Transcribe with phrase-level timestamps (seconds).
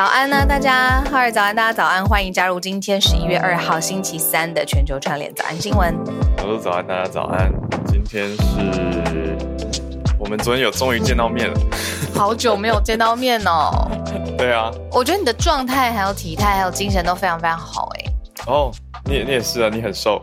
[0.00, 5.94] 早安呢，大家，哈尔早安，大家早安，欢迎加入今天十一月二号星期三的全球串联早安新闻。
[6.38, 7.52] 我说早安，大家早安。
[7.86, 9.36] 今天是
[10.18, 11.60] 我们昨天有终于见到面了，
[12.14, 13.90] 好久没有见到面哦。
[14.38, 18.04] 对啊，我觉得你的状态、还有体态、还有精神都非常非常好哎。
[18.46, 18.72] 哦，
[19.04, 20.22] 你也你也是啊，你很瘦。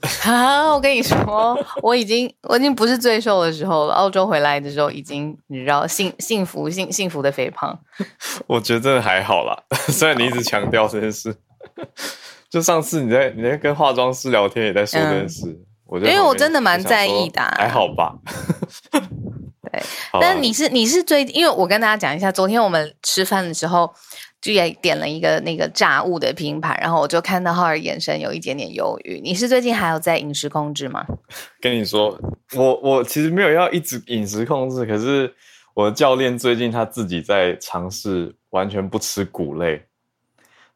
[0.24, 0.72] 啊！
[0.72, 3.94] 我跟你说，我已经我已经不是最瘦的时候了。
[3.94, 7.78] 澳洲回来的时候，已经你知道幸幸福幸幸福的肥胖。
[8.48, 9.56] 我觉得真的还好啦，
[9.88, 11.36] 虽然你一直强调这件事。
[12.48, 15.56] 就上次你在你在跟化妆师聊天，也在说这件事。
[15.86, 17.40] 我觉得因为我真的蛮在意的。
[17.56, 18.14] 还好吧？
[19.72, 19.82] 对，
[20.20, 23.92] 但你是你是最，因为我跟大家讲一下，昨天我们吃饭的时候。
[24.42, 29.20] 就也点了一个那个炸物的拼盘，然后我就看到浩儿眼神有一点点犹豫。
[29.22, 31.04] 你是最近还有在饮食控制吗？
[31.60, 32.18] 跟你说，
[32.56, 35.30] 我我其实没有要一直饮食控制，可是
[35.74, 39.84] 我的教练最近他自己在尝试完全不吃谷类。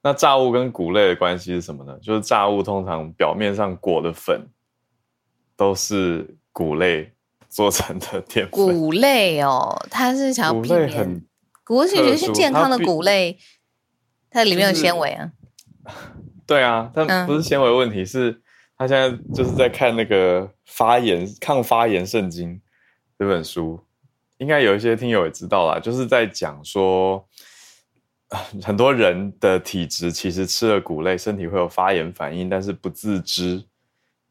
[0.03, 1.99] 那炸物跟谷类的关系是什么呢？
[2.03, 4.47] 就是炸物通常表面上裹的粉
[5.56, 7.11] 都是谷类
[7.54, 8.50] 做成的淀粉。
[8.50, 11.22] 谷类哦，它是想要避免。
[11.62, 13.38] 谷是觉得是健康的谷类。
[14.28, 15.31] 它里面有纤维啊，
[16.44, 18.43] 对啊，但不是纤维问题，是
[18.76, 22.60] 他现在就是在看那个发炎抗发炎圣经
[23.16, 23.81] 这本书，
[24.38, 27.25] 应该有一些听友也知道啦，就是在讲说，
[28.60, 33.62] 很多人的体质其实吃了谷类，身体会有发炎反应，但是不自知，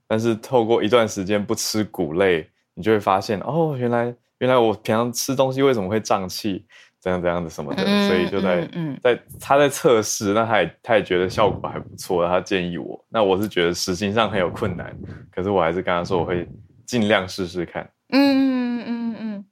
[0.06, 6.66] 但是透过一段时间不吃谷类，你就会发现，哦，原来原来我平常吃东西为什么会胀气？
[7.00, 8.66] 怎样怎样的什么的，所以就在
[9.04, 13.06] 在他在测试，那他也他也觉得效果还不错，他建议我。
[13.10, 14.96] 那我是觉得实行上很有困难，
[15.30, 16.48] 可是我还是跟他说我会
[16.86, 17.90] 尽量试试看。
[18.08, 19.46] 嗯嗯嗯嗯。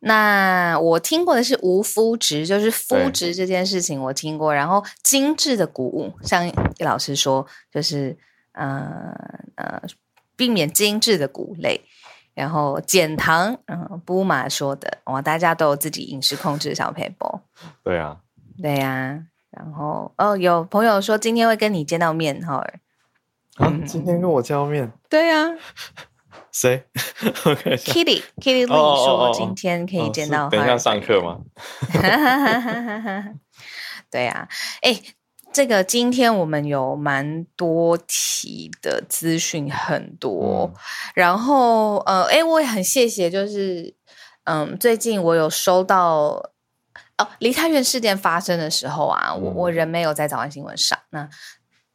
[0.00, 4.54] 那我听过的是无麸质，就是麸质这件事情我听过。
[4.54, 6.46] 然后精致的谷物，像
[6.80, 8.14] 老师说，就是
[8.52, 9.10] 呃
[9.54, 9.80] 呃，
[10.36, 11.80] 避免精致的谷类。
[12.34, 17.40] 然后减糖，嗯，布马说的，哇，大家都有自己饮食控制小配博。
[17.82, 18.16] 对啊，
[18.60, 19.24] 对呀。
[19.50, 22.56] 然后哦，有朋友说今天会跟你见到面，哈。
[23.56, 24.92] 啊，今天跟我见到面？
[25.08, 25.54] 对呀。
[26.50, 26.84] 谁
[27.22, 30.48] ？Kitty，Kitty 说今天可以见到。
[30.48, 31.38] 等一下上课吗？
[34.10, 34.48] 对呀，
[34.82, 35.00] 哎。
[35.54, 40.68] 这个今天我们有蛮多题的资讯，很多。
[41.14, 43.94] 然后呃，哎，我也很谢谢，就是
[44.42, 46.50] 嗯，最近我有收到
[47.16, 51.28] 哦，梨泰院事件发生的时候啊，我我人没有在早安新闻上，那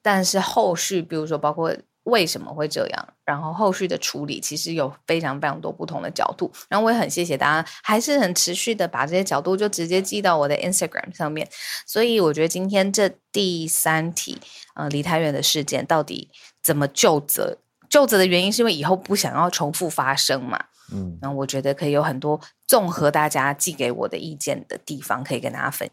[0.01, 1.75] 但是后续，比如说包括。
[2.09, 3.07] 为什么会这样？
[3.23, 6.51] 然后后续的处理其实有非常非常多不同的角度。
[6.67, 11.47] 然后我也很谢谢大家，还是很持续的把这些角度就直接寄到我的 Instagram 上面。
[11.85, 14.37] 所以我觉得今天这第三题，
[14.73, 16.29] 呃，离太远的事件到底
[16.61, 17.57] 怎么就责？
[17.87, 20.65] 就责的原因是因为以后不想要重复发生嘛？
[20.91, 25.89] 嗯，那我觉得可以有很多综合大家寄给我的意见的地方，可以跟大家分。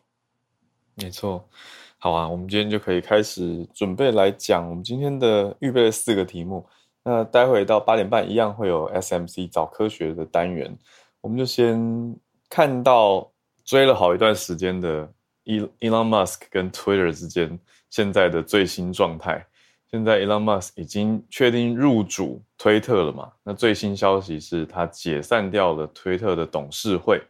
[0.94, 1.48] 没错。
[1.98, 6.64] 好啊，我们今天就可以开始准备来讲我们今天的预备的四个题目。
[7.02, 10.76] 那待会到八点半一样会有 SMC 早科学的单元，
[11.22, 12.14] 我们就先
[12.50, 13.32] 看到
[13.64, 15.10] 追了好一段时间的
[15.44, 17.58] Elon Musk 跟 Twitter 之间
[17.88, 19.46] 现在的最新状态。
[19.90, 23.32] 现在 Elon Musk 已经确定入主推特了嘛？
[23.42, 27.22] 那最新消息是他解散掉了推特的董事会，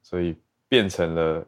[0.00, 0.36] 所以
[0.68, 1.44] 变成了。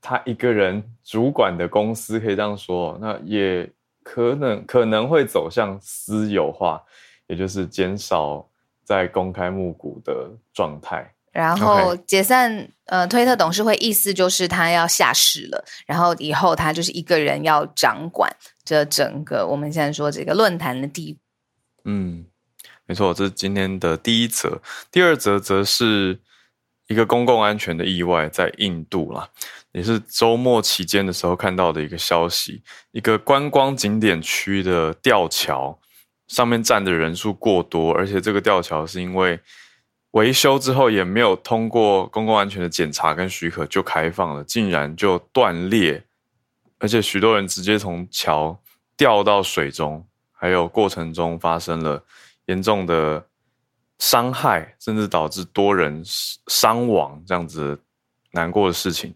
[0.00, 3.70] 他一个人主管的公司，可以这样说，那也
[4.02, 6.82] 可能可能会走向私有化，
[7.26, 8.48] 也就是减少
[8.82, 11.12] 在公开募股的状态。
[11.32, 18.28] 然后解散，呃，推特董事会意思就是他要下市了，然后以后他就是一个人要掌管
[18.64, 21.16] 这整个我们现在说这个论坛的地。
[21.84, 22.26] 嗯，
[22.84, 24.60] 没错，这是今天的第一则，
[24.90, 26.18] 第二则则是
[26.90, 29.28] 一个公共安全的意外，在印度啦，
[29.70, 35.78] 也是周末期间的时候看到的一个消息，一个观光景点区的吊桥
[36.26, 39.38] 上面站的人数过多，而且这个吊桥是因为。
[40.12, 46.02] 维修之后也没有通过公共安全的检查跟许可就开放了，竟然就断裂，
[46.80, 48.60] 而且许多人直接从桥
[48.96, 52.02] 掉到水中，还有过程中发生了
[52.46, 53.24] 严重的
[54.00, 56.02] 伤害，甚至导致多人
[56.48, 57.78] 伤亡这样子
[58.32, 59.14] 难过的事情。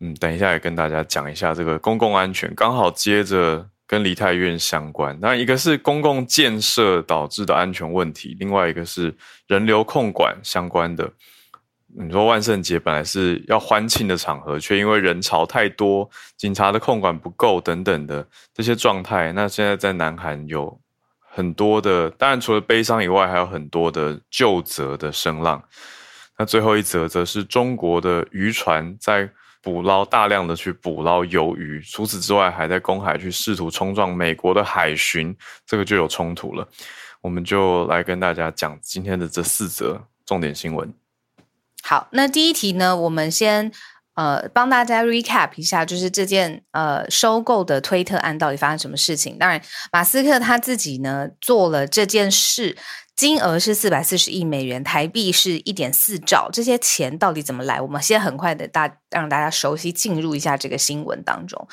[0.00, 3.68] 嗯，等一下也跟大家讲一下这个公共安全，刚好接着。
[3.86, 9.14] 跟梨泰院相关，那一个是公共建设导致的安全问题，另外一个是
[9.46, 11.08] 人流控管相关的。
[11.86, 20.80] 你说万圣节本来是要欢庆的场合，却因为人潮太多、警察的控管不够等等的这些状态，那现在在南韩有
[21.34, 25.62] 很多的，当然除了悲伤以外，还有很多的救责的声浪。
[26.38, 29.28] 那最后一则则是中国的渔船在。
[29.64, 35.34] 捕捞大量的去捕捞鱿鱼，除此之外还在公海去试图冲撞美国的海巡，
[35.64, 36.68] 这个就有冲突了。
[37.22, 40.92] 我们就来跟大家讲今天的这四则重点新闻。
[41.82, 43.72] 好，那第一题呢，我们先
[44.14, 49.38] 呃帮大家 recap 一下，就是这件呃收购的推特案到底发生什么事情。
[49.38, 49.60] 当然，
[49.92, 52.76] 马斯克他自己呢做了这件事。
[53.16, 56.50] 金额是四百四十亿美元，台币是一点四兆。
[56.52, 57.80] 这些钱到底怎么来？
[57.80, 61.66] 我们先很快的大让大家熟悉进入一下这个新闻当中。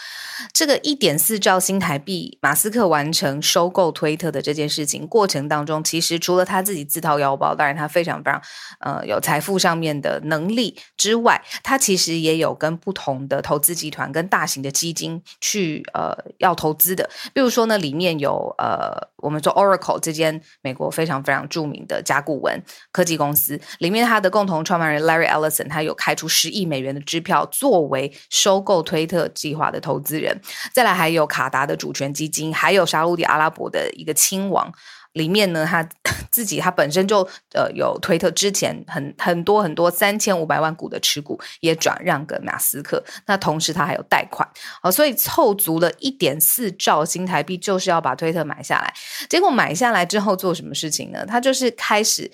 [0.54, 8.42] 这个一点四兆新台币，马斯克完成收购推特的这件事情过程当中，其实除了他自己自掏腰包，当然他非常非常
[8.80, 17.10] 呃有财富上面的能力之外，他其实也有跟不同的投资集团跟大型的基金去呃要投资的。
[17.34, 22.62] 比如说呢，里面有呃我们说 Oracle 这间美国非常非常著名的甲骨文
[22.92, 30.40] 科技公司里面，他的共同创办人 Larry Ellison，他有开出十亿美元的支票作为收购推特计划的投资人。
[30.74, 34.72] 再来还有卡达的主权基金，还有沙地阿拉伯的一个亲王。
[35.14, 35.86] 里面呢，他
[36.32, 37.20] 自己他本身就
[37.54, 44.48] 呃有推特之前很很多很多三千五百万股的持股也转让给马斯克，那同时他还有贷款，
[44.82, 48.94] 哦，所以凑足了一点四兆新台币，就是要把推特买下来。
[49.30, 51.26] 结果买下来之后做什么事情呢？
[51.26, 52.32] 他就是开始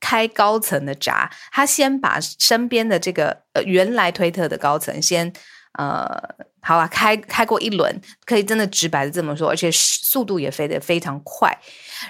[0.00, 5.32] 开高层的闸，他先把身边的这个呃原来推特的高层先
[5.78, 6.06] 呃
[6.60, 11.56] 好啊开开过一轮，可以真的直白的这么说，而且速度也飞得非常快。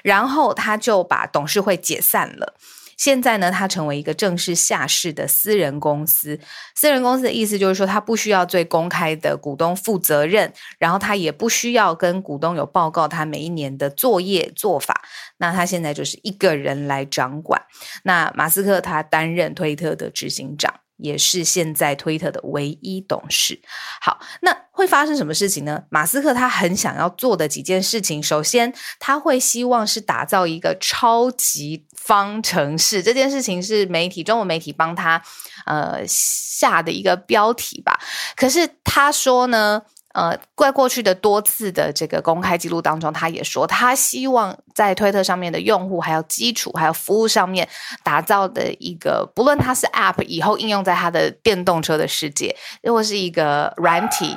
[0.02, 2.54] 然后他就把董事会解散了。
[2.98, 6.38] 现在呢，他成为一个正式下市的私人公司。
[6.74, 15.00] 私人公司的意思就是说，他不需要对公开的股东负责任，然后他也不需要跟股东有报告他每一年的作业做法。
[15.38, 17.62] 那他现在就是一个人来掌管。
[18.02, 20.77] 那马斯克他担任推特的执行长。
[20.98, 23.60] 也是现在推特的唯一董事。
[24.00, 25.82] 好，那会发生什么事情呢？
[25.88, 33.02] 马斯克他很想要做的几件事情，首先他会希望是打造一个超级方程式。
[33.02, 35.22] 这件事情是媒体中文媒体帮他
[35.66, 37.98] 呃下的一个标题吧。
[38.36, 39.82] 可是他说呢。
[40.14, 47.68] 呃，在过去的多次的这个公开记录当中，他也说，他希望在推特上面的用户，还有基础，还有服务上面
[48.02, 54.36] 打造的一个，不论它是 App 以后应用在他的电动车的世界，如果是一个软体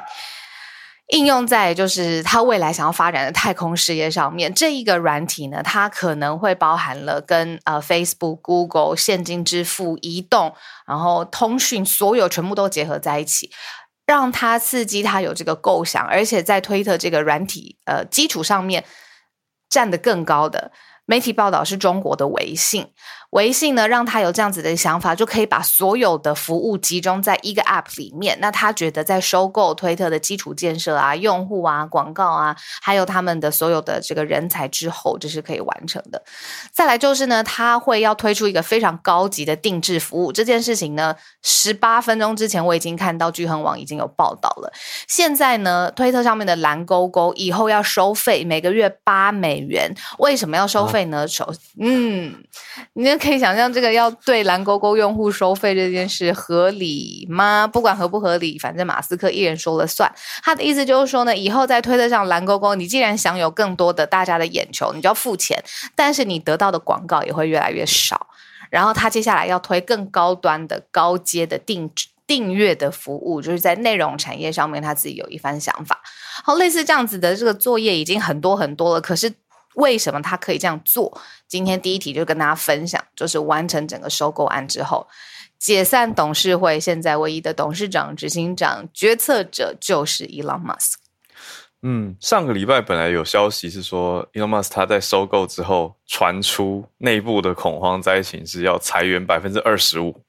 [1.07, 10.53] 应用在就是他未来想要发展的太空事业上面，这一个软体呢，它可能会包含了跟呃 Facebook、Google 现金支付、移动，
[10.85, 13.51] 然后通讯，所有全部都结合在一起。
[14.11, 18.83] 让他刺激他有这个构想，而且在推特这个软体呃基础上面
[19.69, 20.73] 站得更高的。
[21.05, 22.91] 媒体报道是中国的微信，
[23.31, 28.37] 微信呢让他有这样子的想法，就可以把所有的服务集中在一个 App 里面。
[28.39, 36.23] 那他觉得在收购推特的基础建设啊、用户啊、广告啊，还有他们的所有的这个人才之后，这是可以完成的。
[36.71, 40.31] 再来就是呢，他会要推出一个非常高级的定制服务。
[40.31, 44.71] 这件事情呢，十八分钟之前我已经看到聚恒网已经有报道了。
[45.07, 49.93] 现在呢，推特上面的蓝勾勾以后要收费，每个月八美元。
[50.17, 51.01] 为什么要收费？
[51.05, 51.27] 呢？
[51.27, 52.43] 首嗯，
[52.93, 57.67] 你可以想象这个要对蓝勾勾用户收费这件事合理吗？
[57.67, 60.11] 不管合不合理，反正马斯克一人说了算。
[60.43, 65.63] 他的意思就是说呢，以后在推特上蓝勾勾，你既然享有更多的大家的眼球，你就要付钱，
[65.95, 68.27] 但是你得到的广告也会越来越少。
[68.71, 71.91] 然后他接下来要推更高端的、高阶的定
[72.25, 76.01] 订阅的服务，就是在内容产业上面，他自己有一番想法。
[76.43, 79.31] 好，类似这样子的这个作业已经很多很多了，可是
[79.75, 81.21] 为什么他可以这样做？
[81.47, 85.07] 今天第一题就跟大家分享，就是完成整个收购案之后，
[85.59, 90.93] 解散董事会，现在唯一的董事长、执行长、决策者就是 Elon Musk。
[91.83, 100.23] 嗯，上个礼拜本来有消息是说，Elon Musk 他在收购之后传出内部的恐慌灾情是要裁员百分之二十五，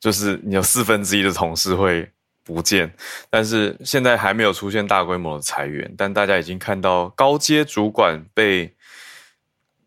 [0.00, 2.10] 就是你有四分之一的同事会
[2.42, 2.92] 不见。
[3.30, 8.74] 但是现在还没有出现大规模的裁员，但大家已经看到高阶主管被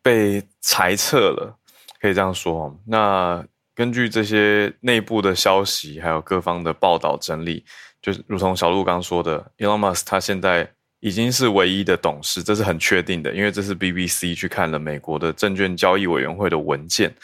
[0.02, 1.58] 被裁撤了，
[2.00, 2.76] 可以这样说。
[2.86, 7.64] 那根据这些内部的消息，还有各方的报道整理，
[8.02, 10.72] 就是如同小鹿刚说的，Elon Musk 他现在。
[11.02, 17.16] 已经是唯一的董事，这是很确定的，因为这是 BBC 去看了美国的证券交易委员会的文件。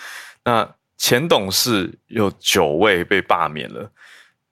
[0.46, 0.65] 那
[0.98, 3.91] 前董事有九位被罢免了，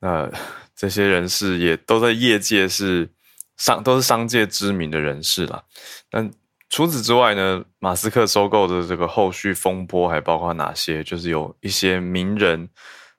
[0.02, 0.30] 那
[0.76, 3.10] 这些人士也都在业界是
[3.56, 5.64] 商，都是商界知名的人士了。
[6.10, 6.30] 但
[6.74, 11.04] 除此之外呢，马斯克收购的这个后续风波还包括哪些？
[11.04, 12.68] 就是有一些名人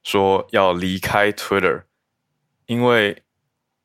[0.03, 1.83] 说要离开 Twitter，
[2.67, 3.23] 因为。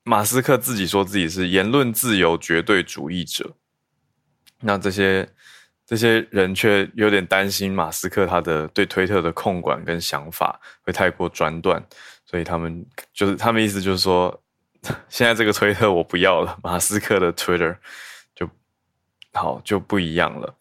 [0.03, 3.53] 马斯克自己说自己是言论自由绝对主义者，
[4.61, 5.29] 那这些
[5.85, 11.85] 这些人却有点担心马斯克他的对推特的控管跟想法会太过专断，
[12.25, 12.83] 所以他们
[13.13, 14.41] 就是他们意思就是说，
[15.09, 17.77] 现在这个推特我不要了，马斯克的 Twitter
[19.39, 20.55] 好就不一样了。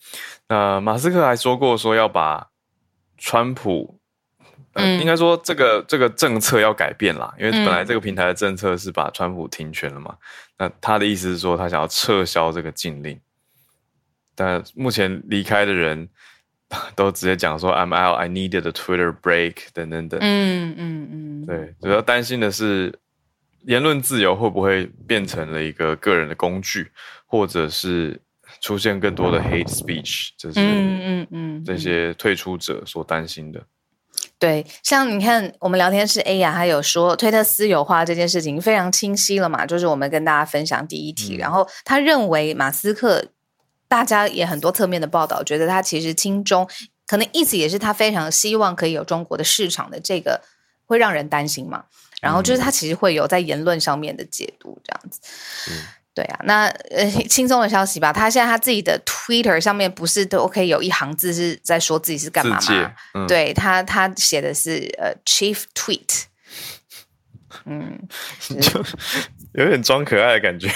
[0.49, 2.49] 那马斯克还说过说要把
[3.17, 3.97] 川普。
[5.01, 10.17] 应该说，这个这个政策要改变啦，因为本来这个平台的政策是把川普停权了嘛。
[10.57, 13.19] 那他的意思是说，他想要撤销这个禁令。
[14.37, 16.09] 但目前离开的人
[16.95, 20.21] 都直接讲说，I'm out, I needed a Twitter break，等等等。
[20.23, 21.47] 嗯嗯嗯。
[21.47, 22.97] 对，主要担心的是
[23.63, 26.93] 言论自由会不会变成了一个个人的工具，
[27.27, 28.21] 或者是
[28.61, 33.63] 出现更多的 hate speech，这是嗯嗯嗯这些退出者所担心的。
[34.39, 39.67] 对，像你看，我们聊天室 A 呀，他有说推特私有化这件事情非常清晰了嘛？
[39.67, 43.27] 就是我们跟大家分享第一题，然后他认为马斯克，
[43.89, 46.69] 大家也很多侧面的报道，觉得他其实轻中，
[47.07, 50.41] 可能意思也是他非常希望可以有中国的市场的这个，
[50.85, 51.85] 会让人担心嘛？
[52.21, 55.21] 然后就是他其实会有在言论上面的解读这样子。
[56.19, 58.13] 对啊，那呃 轻松的消息吧。
[58.13, 62.59] 他现在他自己的 Twitter 上面不是都 OK 有一行字是在说自己是干嘛
[63.15, 63.25] 吗？
[63.29, 66.25] 对他，他写的是呃 Chief Tweet，
[67.67, 68.01] 嗯，
[68.61, 68.85] 就
[69.53, 70.69] 有点装可爱的感觉。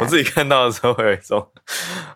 [0.00, 1.46] 我自己看到的时候会有一种，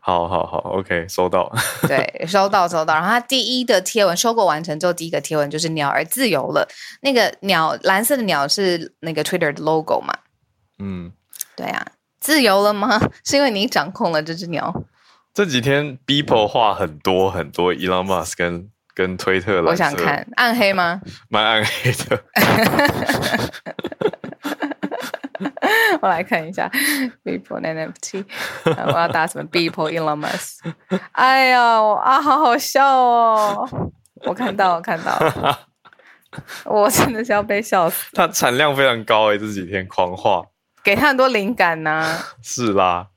[0.00, 1.54] 好好好，OK，收到。
[1.86, 2.94] 对，收到收到。
[2.94, 6.66] 然后他第一的贴文收购完成之后，第一个贴文就是鸟儿自由了。
[7.02, 10.16] 那个鸟蓝色的鸟是那个 Twitter 的 logo 嘛？
[10.78, 11.12] 嗯，
[11.54, 11.86] 对啊。
[12.22, 12.98] 自由了吗？
[13.26, 14.72] 是因为你掌控了这只鸟。
[15.34, 19.70] 这几天 people 画很多很多 Elon Musk 跟跟推特了。
[19.70, 21.00] 我想看暗黑吗？
[21.28, 22.22] 蛮暗黑的。
[26.00, 26.70] 我来看一下
[27.24, 28.24] people NFT，
[28.64, 30.58] 我要打什么 people Elon Musk？
[31.12, 31.60] 哎呀，
[32.02, 33.68] 啊，好好笑哦！
[34.26, 35.18] 我看到，我看到，
[36.64, 38.06] 我真的是要被笑死。
[38.12, 40.42] 它产量非常高诶，这几天狂画。
[40.84, 43.08] 给他很多灵感呢， 是啦，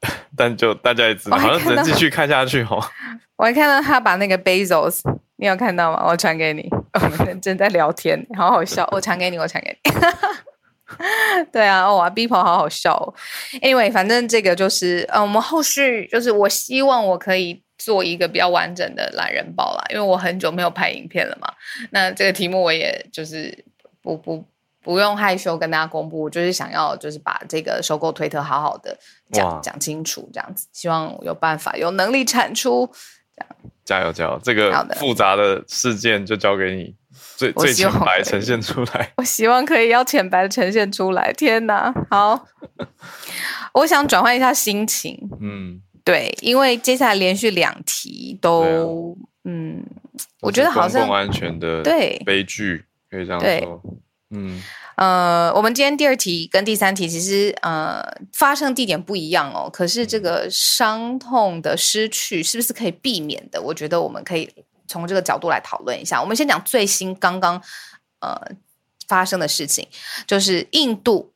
[0.36, 2.82] 但就大家也知道，好像只能继续看下去哦。
[3.36, 5.00] 我还看到他把那个 Bezos，
[5.36, 6.04] 你有看到吗？
[6.06, 8.88] 我传给你，我们正在聊天，好好笑。
[8.92, 9.90] 我传给你，我传给你。
[11.50, 12.94] 对啊，哇跑好好笑。
[12.94, 13.14] 哦
[13.62, 21.48] Anyway，反正这个就是，呃，我们后续就是，我希望我可以做一个比较完整的懒人包啦，因为我很久没有拍影片了嘛。
[21.90, 23.64] 那这个题目我也就是
[24.02, 24.44] 不不。
[24.82, 28.98] 不用害羞跟大家公布，就是想要就是把这个收购推特好好的
[29.30, 32.90] 讲讲清楚，这样子，希望有办法有能力产出，
[33.36, 34.40] 这样加油加油！
[34.42, 36.94] 这个复杂的事件就交给你，
[37.36, 39.12] 最最浅白呈现出来。
[39.18, 41.32] 我希望可以要浅白的呈现出来。
[41.32, 42.46] 天哪，好，
[43.74, 45.18] 我想转换一下心情。
[45.40, 49.84] 嗯，对，因为接下来连续两题都，嗯，
[50.40, 53.82] 我觉得好像公共安全的对悲剧，可以这样说。
[54.32, 54.62] 嗯，
[54.96, 63.60] 呃，我们今天第二题跟第三题其实呃发生地点不一样哦，可是这个伤痛的失去是不是可以避免的？
[63.60, 64.48] 我觉得我们可以
[64.88, 66.20] 从这个角度来讨论一下。
[66.20, 67.62] 我们先讲最新刚刚
[68.20, 68.36] 呃
[69.06, 69.86] 发生的事情，
[70.26, 71.30] 就是印度。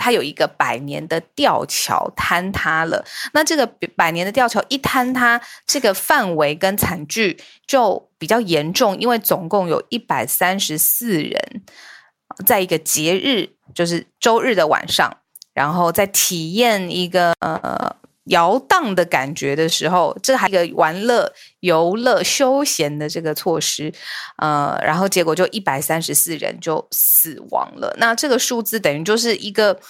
[0.00, 3.66] 它有一个百年的吊桥坍塌了，那这个
[3.96, 11.62] 百年的吊桥一坍塌，这个范围跟惨剧就比较严重，因为总共有一百三十四人，
[12.46, 15.16] 在一个节日，就是周日的晚上，
[15.54, 17.96] 然后在体验一个呃。
[18.28, 23.90] 摇荡的感觉的时候，这还一个玩乐、游乐、休闲的这个措施，
[24.36, 27.96] 呃，然后结果就一百三十四人就死亡了。
[27.96, 29.80] 那这个数字等于就是一个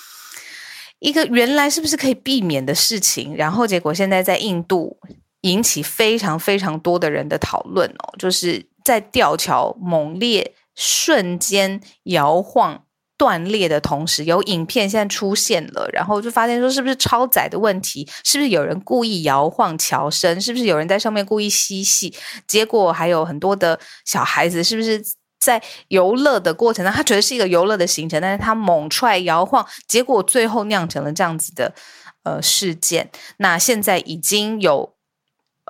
[1.01, 4.97] 一个原来是不是可以避免的事情，然后结果现在在印度
[5.41, 12.85] 引起非常非常多的人的讨论哦，就是在吊桥猛烈瞬间摇晃。
[13.19, 18.09] 断裂的同时，有影片现在出现了，然后就发现说是不是超载的问题？
[18.23, 20.41] 是不是有人故意摇晃桥身？
[20.41, 22.15] 是不是有人在上面故意嬉戏？
[22.47, 25.03] 结果还有很多的小孩子，是不是
[25.41, 31.75] 在游乐的过程中，他觉得是一个游乐的行程，但是他猛踹摇晃，结果最后酿成了这样子的
[32.23, 33.11] 呃事件。
[33.39, 34.95] 那现在已经有。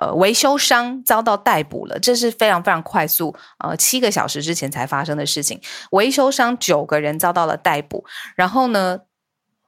[0.01, 5.59] 呃，维修商遭到逮捕了，这是非常非常快速，呃，七个小时之前才发生的事情。
[5.91, 8.99] 维修商九个人遭到了逮捕，然后呢，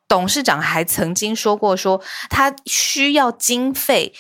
[0.08, 4.14] 董事长还曾经说过，说他需要经费，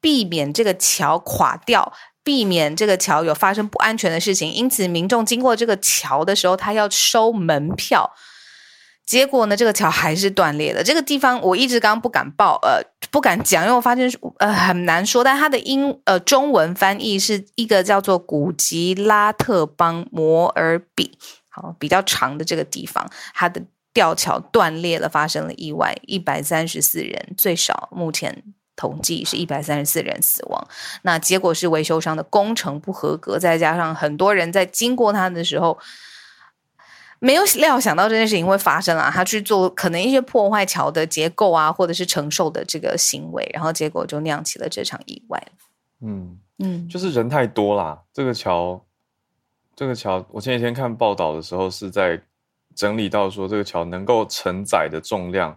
[0.00, 1.92] 避免这个桥垮掉，
[2.24, 8.10] 避免这个桥有发生不安全的事情，因此民众经过这个桥的时候，他要收门票。
[9.10, 9.56] 结果呢？
[9.56, 10.84] 这个桥还是断裂了。
[10.84, 15.24] 这个地方我一直刚刚不敢报，呃，不敢讲，因为我发现呃很难说。
[15.24, 23.60] 但它的英呃中文翻译是一个叫做古吉拉特邦摩尔比，好比较长的这个地方，它的
[23.92, 28.44] 吊桥断裂了，发生了意外，一百三十四人，最少目前
[28.76, 30.68] 统计是一百三十四人死亡。
[31.02, 35.76] 那结果是维修商的工程不合格，再加上很多人在经过它的时候。
[37.22, 39.10] 没有料想到这件事情会发生啊！
[39.10, 45.46] 他去做可能一些破坏桥的结构啊，或者是承受的这个行为，然后结果就酿起了这场意外。
[46.00, 48.00] 嗯嗯，就是人太多啦。
[48.14, 48.82] 这个桥，
[49.76, 52.18] 这个桥，我前几天看报道的时候是在
[52.74, 55.54] 整理到说，这个桥能够承载的重量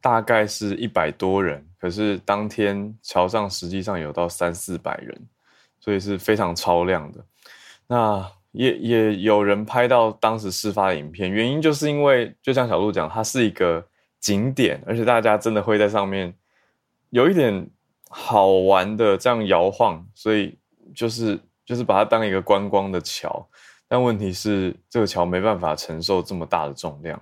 [0.00, 5.28] 大概是一百多人，可是当天桥上实际上有到三四百人，
[5.78, 7.22] 所以是非常超量的。
[7.86, 8.32] 那。
[8.56, 13.86] 也也有人拍到当时事发的影片，原因就是因为就像小鹿讲，它是一个
[14.18, 16.34] 景点，而且大家真的会在上面
[17.10, 17.68] 有一点
[18.08, 20.56] 好玩的这样摇晃，所以
[20.94, 23.46] 就是就是把它当一个观光的桥。
[23.86, 27.20] 但问题是这个桥没办法承受这么大的重量，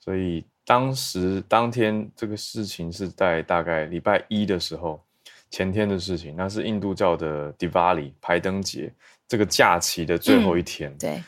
[0.00, 5.00] 所以当时当天这个事情是在大概礼拜一的时候，
[5.48, 8.92] 前天的事情，那是印度教的 Diwali 排灯节。
[9.28, 11.20] 这个假期的最后一天，对，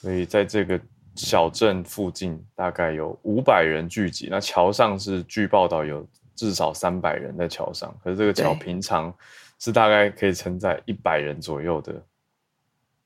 [0.00, 0.80] 所以在这个
[1.16, 4.28] 小镇附近大概有五百人聚集。
[4.30, 9.12] 那桥上是据报道有至少三百人在桥上，可是这个桥平常
[9.58, 12.02] 是大概可以承载一百人左右的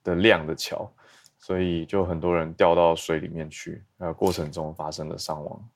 [0.03, 0.87] 的量的桥，
[1.39, 5.69] 所以就很多人掉到水里面去，呃，过程中发生了伤亡。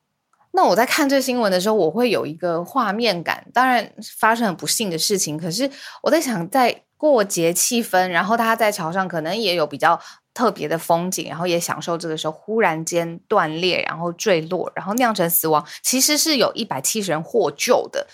[0.52, 3.47] 那我在看这新闻的时候，我会有一个画面感。
[3.52, 5.67] 当然发生很不幸的事情，可是
[6.04, 6.84] 我在想在。
[7.01, 9.99] 过节气氛，然后他在桥上可能也有比较
[10.35, 15.65] 特别的风景，然后也享受这个时候忽然间断裂，然后坠落，然后酿成死亡。
[15.81, 18.05] 其实是有一百七十人获救的。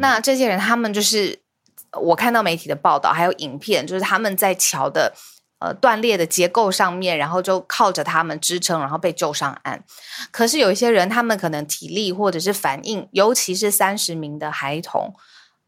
[0.00, 1.40] 那这些人，他们就是
[1.98, 5.14] 我看到媒体的报道，还有影片，就是他们在桥的
[5.60, 9.82] 呃断裂的结构上面，然后就靠着他们支撑，然后被救上岸。
[10.30, 15.14] 可是有一些人，他们可能体力或者是反应，尤其是三十名的孩童，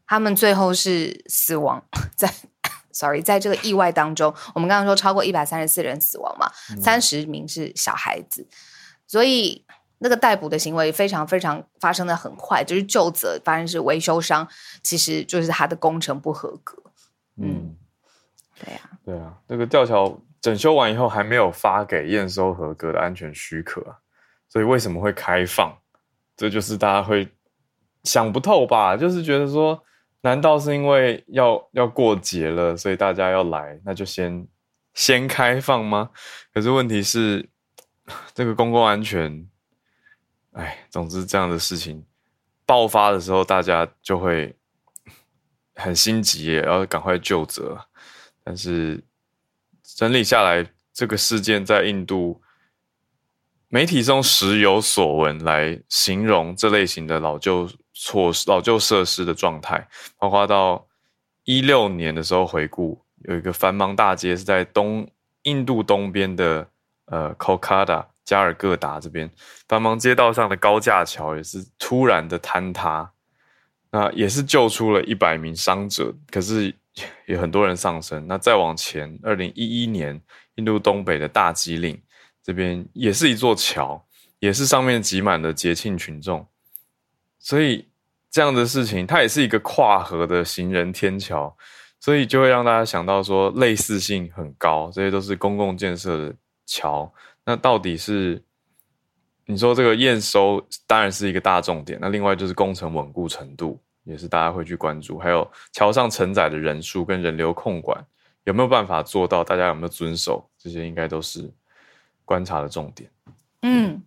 [0.05, 1.83] 他们最后是死亡
[2.15, 2.31] 在。
[2.99, 8.45] Sorry，在这个意外当中，我们刚刚说超过一百三十四人死亡嘛，三十名是小孩子，
[9.07, 9.63] 所以
[9.99, 14.45] 那个逮捕的行为非常非常发生的很快，就是就责发生是维修商，
[14.83, 16.75] 其实就是他的工程不合格。
[17.37, 17.73] 嗯，
[18.59, 23.81] 对呀，对啊，那个吊桥整修完以后还没有发给验收合格的安全许可，
[24.49, 25.73] 所以为什么会开放？
[26.35, 27.29] 这就是大家会
[28.03, 28.97] 想不透吧？
[28.97, 29.81] 就是觉得说。
[30.21, 34.47] 难道是因为要要过节了，所以大家要来，那就先
[34.93, 36.09] 先开放吗？
[36.53, 37.47] 可是问题是，
[38.35, 39.47] 这个公共安全，
[40.51, 42.05] 哎，总之这样的事情
[42.65, 44.55] 爆发的时候，大家就会
[45.75, 47.79] 很心急，然后赶快救责。
[48.43, 49.03] 但是
[49.83, 52.41] 整理下来，这个事件在印度
[53.69, 57.69] 媒体中时有所闻来形容这类型的老旧
[58.01, 59.85] 措施、老旧设施的状态，
[60.17, 60.87] 包括到
[61.43, 65.05] 一六年的时候回顾，有一个繁忙大街是在东
[65.43, 66.65] 印度东边的
[67.05, 69.29] 呃 Kolkata 加尔各答这边，
[69.67, 73.11] 繁忙街道上的高架桥也是突然的坍塌，
[73.91, 76.73] 那也是救出了一百名伤者，可是
[77.25, 78.25] 有很多人丧生。
[78.27, 80.19] 那再往前，二零一一年
[80.55, 82.01] 印度东北的大吉岭。
[82.41, 84.03] 这边也是一座桥，
[84.39, 86.47] 也是上面挤满了节庆群众，
[87.39, 87.87] 所以
[88.29, 91.55] 这样的事情，它也是一个跨河的行人天桥，
[91.99, 94.91] 所以就会让大家想到说类似性很高。
[94.93, 97.11] 这些都是公共建设的桥，
[97.45, 98.43] 那到底是
[99.45, 108.05] 你说这个验收当然是一个大重点，那另外就是工程稳固程度也是大家会去关注，还有桥上承载的人数跟人流控管
[108.43, 111.51] 有没有办法做到，大家有没有遵守，这些应该都是。
[112.25, 113.09] 观察的重点，
[113.63, 114.03] 嗯，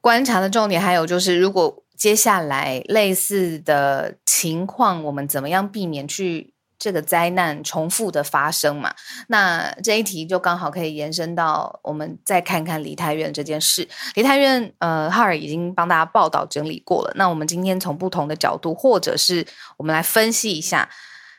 [0.00, 8.94] 观察的重点还有就是，如果接下来类似的情况，我们怎么样避免去这个灾难重复的发生嘛？
[9.26, 13.88] 那这一题就刚好可以延伸到我们再看看梨泰院这件事。
[14.14, 17.12] 梨泰院，呃，哈尔已经帮大家报道整理过了。
[17.16, 19.44] 那我们今天从不同的角度，或者是
[19.76, 20.88] 我们来分析一下。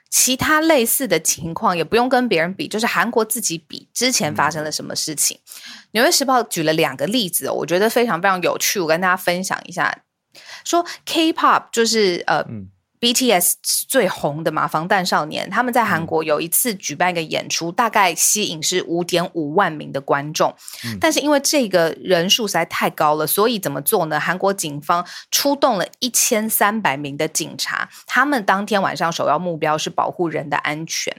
[0.10, 5.40] 其他类似的情况也不用跟别人比，就是韩国自己比之前发生了什么事情。
[5.92, 10.04] 纽约时报举了两个例子，我觉得非常非常有趣，我跟大家分享一下。
[10.64, 12.46] 说 K-pop 就是呃。
[13.00, 13.54] BTS
[13.88, 20.54] 最红的嘛，防弹少年，他们在韩国有一次举办一个演出，大概吸引是五点五万名的观众，
[21.00, 24.20] 但是因为这个人数实在太高了，所以怎么做呢？
[24.20, 31.16] 韩国警方出动了一千三百名的警察，他们当天晚上首要目标是保护人的安全。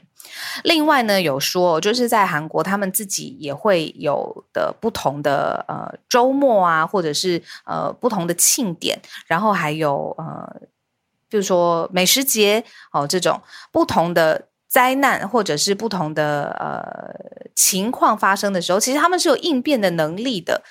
[0.64, 10.68] 另外呢，有说就是在韩国，他们自己也会有的不同的呃周末啊，或者是呃不同的庆典，然后还有呃。
[11.30, 12.62] 比如说美食节
[12.92, 13.40] 哦，这种
[13.72, 20.62] 不同的灾难或者是不同的呃情况发生的时候，其实他们是有应变的能力的。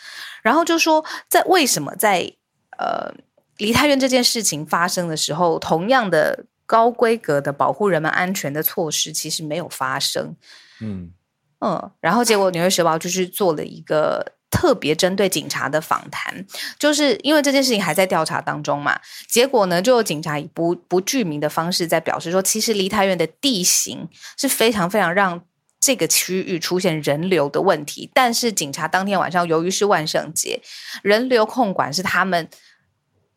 [0.44, 2.32] 然后就说，在为什么在
[2.78, 3.12] 呃
[3.58, 10.36] 梨泰院这件事情发生的时候，同样的高规格的保护人们安全的措施其实没有发生。
[10.82, 11.12] 嗯
[11.60, 14.34] 嗯，然后结果纽约时报就去做了一个。
[14.52, 16.46] 特别针对警察的访谈，
[16.78, 19.00] 就是因为这件事情还在调查当中嘛。
[19.28, 24.08] 结果呢，就有警察以不不具名的方式在表示说，其实梨泰院的地形
[24.38, 25.42] 是非常非常让
[25.80, 28.10] 这个区域出现人流的问题。
[28.14, 30.62] 但是警察当天晚上由于是万圣节，
[31.04, 32.50] 人流控管是他们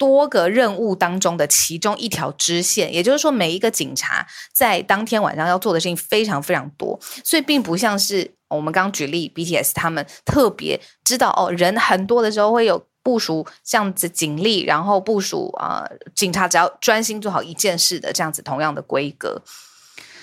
[0.02, 2.92] 多个任务当中的其中一条支线。
[2.92, 8.32] 也就是说，每一个警察在当天晚上要做的事情非常非常多，所以并不像是。
[8.52, 19.40] 我们刚举例，BTS 他们特别知道哦，人很多的时候会有部署这样子警力，然后部署啊，警察只要专心做好一件事的这样子同样的规格。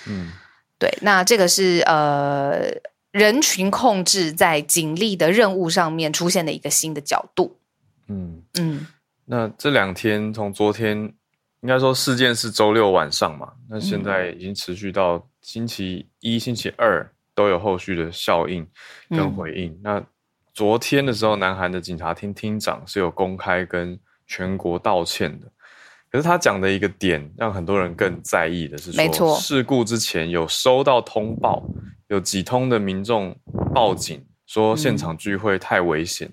[0.06, 0.30] 嗯，
[0.78, 2.70] 对，那这个是呃
[3.10, 7.58] 人群控制在警力的任务上面出现的一个新的角度。
[8.06, 8.86] 嗯嗯，
[9.30, 10.98] 那这两天从昨天
[11.60, 17.08] 应该说事件是周六晚上嘛，那现在已经持续到星期一、星期二。
[17.32, 18.66] 都有后续的效应
[19.08, 19.74] 跟回应。
[19.82, 20.02] 那
[20.52, 25.46] 昨天的时候，南韩的警察厅厅长是有公开跟全国道歉的。
[26.10, 31.66] 可是他讲的一个点，让很多人更在意的是说，事故之前有收到通报，
[32.08, 33.34] 有几通的民众
[33.72, 36.30] 报警说现场聚会太危险，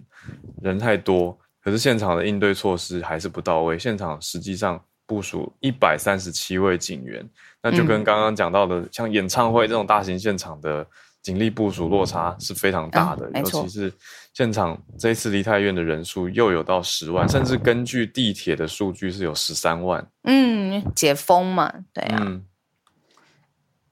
[0.62, 1.40] 人太多。
[1.68, 7.30] 可是现场的应对措施还是不到位，现场实际上部署一百三十七位警员。
[7.62, 10.88] 那就跟刚刚讲到的，像演唱会这种大型现场的
[11.22, 13.92] 警力部署落差是非常大的，尤其是
[14.34, 20.10] 现场这一次梨泰院的人数又有到十万，甚至根据地铁的数据是有十三万。
[20.24, 22.42] 嗯，解封嘛，对啊，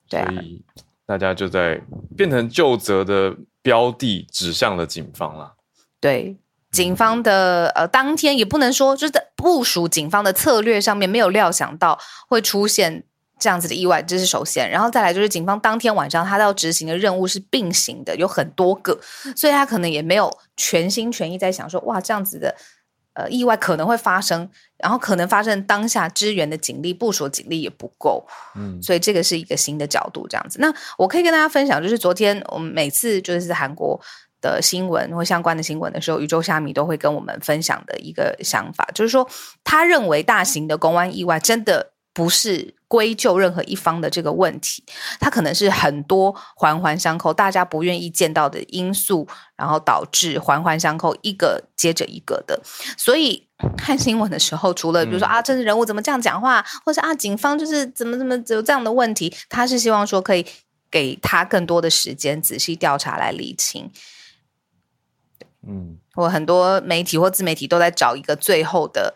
[0.09, 0.63] 所以
[1.05, 1.81] 大家就在
[2.15, 5.53] 变成就责的标的指向了警方了。
[5.99, 6.37] 对，
[6.75, 13.03] 警方的呃，当天也不能说就是在部署警方的策略上面没有料想到会出现。
[13.37, 18.97] 这样子的意外，这是首先，然后再来就是警方当天晚上他要执行的任务是并行的，有很多个，
[19.35, 22.55] 所以他可能也没有全心全意在想说，哇，这样子的
[23.13, 30.57] 呃意外可能会发生，然后可能发生当下支援的警力部署警力也不够，嗯，所以这个是一个新的角度，这样子。
[30.61, 33.99] 那我可以跟大家分享，就是昨天我们每次就是韩国
[34.45, 39.27] 的新闻或相关的新闻的时候，宇宙虾米都会跟我们分享的一个想法，就是说
[39.63, 42.75] 他认为大型的公安意外真的不是。
[42.87, 44.81] 归咎任何一方的这个问题，
[45.19, 49.27] 它可能是很多环环相扣，大家不愿意见到的因素，
[49.57, 52.61] 然后导致环环相扣，一个接着一个的。
[52.95, 60.45] 所以看新闻的时候，除了比如说啊，政治人物怎么这样讲话，或是啊，警方就是怎么怎么有这样的问题，他是希望说可以
[60.89, 63.91] 给他更多的时间，仔细调查来理清。
[65.67, 69.15] 嗯，我很多媒体或自媒体都在找一个最后的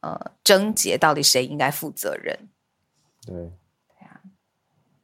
[0.00, 2.34] 呃症结，到底谁应该负责任？
[3.26, 4.20] 对，对啊，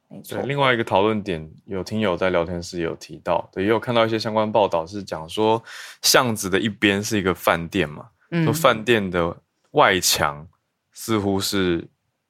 [0.07, 0.41] 没错。
[0.41, 5.63] 另外一个讨论点，有听友在聊天室有提到，对，也有看到一些相关报道，是讲说
[6.01, 8.07] 巷子的一边是一个饭店嘛，
[8.43, 9.37] 说饭店的
[9.71, 10.47] 外墙
[10.93, 11.87] 似乎是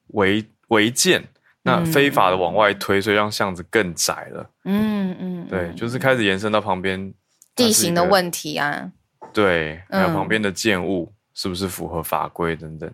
[0.07, 1.25] 违违建，
[1.61, 4.49] 那非法的往外推，所以让巷子更窄了。
[4.65, 7.13] 嗯嗯，对，就是开始延伸到旁边。
[7.57, 8.91] 地形的问题啊，
[9.33, 12.89] 对，还有旁边的建物是不是符合法规等等，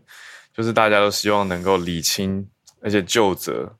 [0.55, 2.47] 就是大家都希望能够理清，
[2.81, 3.75] 而且就责。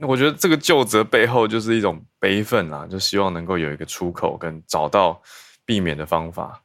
[0.00, 5.20] 我觉得这个就责背后就是一种悲愤啊，就希望能够有一个出口跟找到
[5.64, 6.62] 避免的方法。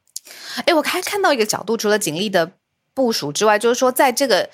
[0.66, 2.52] 哎，我还看到一个角度，除了警力的
[2.94, 4.48] 部署之外，就是说在这个。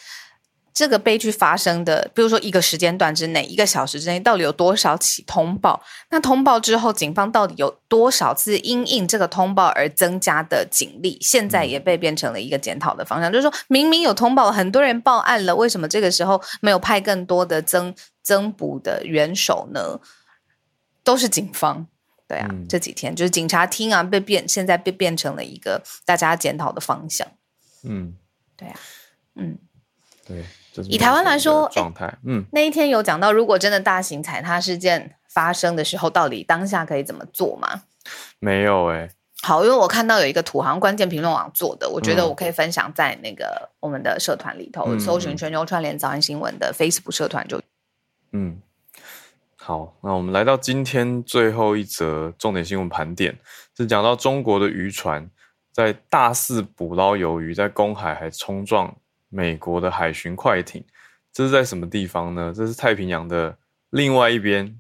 [0.74, 5.82] 这个悲剧发生的，比如说一个时间段之内，一个小时之内，到底有多少起通报？
[6.10, 11.18] 那通报之后，警方到底有多少次因应这个通报而增加的警力？
[11.20, 20.00] 现在也被变成了一个检讨的方向，就是说明明有通报，很多人报案了，为什么这个时候没有派更多的增增补的援手呢？
[21.04, 21.86] 都是警方，
[22.26, 27.26] 对啊，这几天就是警察厅啊，被变，现在被变成了一个大家检讨的方向。
[27.82, 28.16] 嗯，
[28.56, 28.74] 对啊，
[29.34, 29.58] 嗯，
[30.26, 30.46] 对。
[30.88, 37.82] 以台湾来说，状态，嗯，那一天有讲到，如果真的大型踩踏事件发生的时候，到底当下可以怎么做吗？
[38.38, 39.10] 没有哎。
[39.42, 47.60] 好，因为我看到有一个土行关键评论网做的，我觉得我可以分享在那个我们的社团里头，搜寻全球串联早安新闻的 Facebook 社团就。
[48.30, 48.62] 嗯，
[49.56, 53.36] 好，那我们来到今天最后一则重点新闻盘点，
[53.76, 55.28] 是讲到中国的渔船
[55.72, 58.96] 在大肆捕捞鱿鱼，在公海还冲撞。
[59.34, 60.84] 美国的海巡快艇，
[61.32, 62.52] 这是在什么地方呢？
[62.54, 63.56] 这是太平洋的
[63.88, 64.78] 另外一边，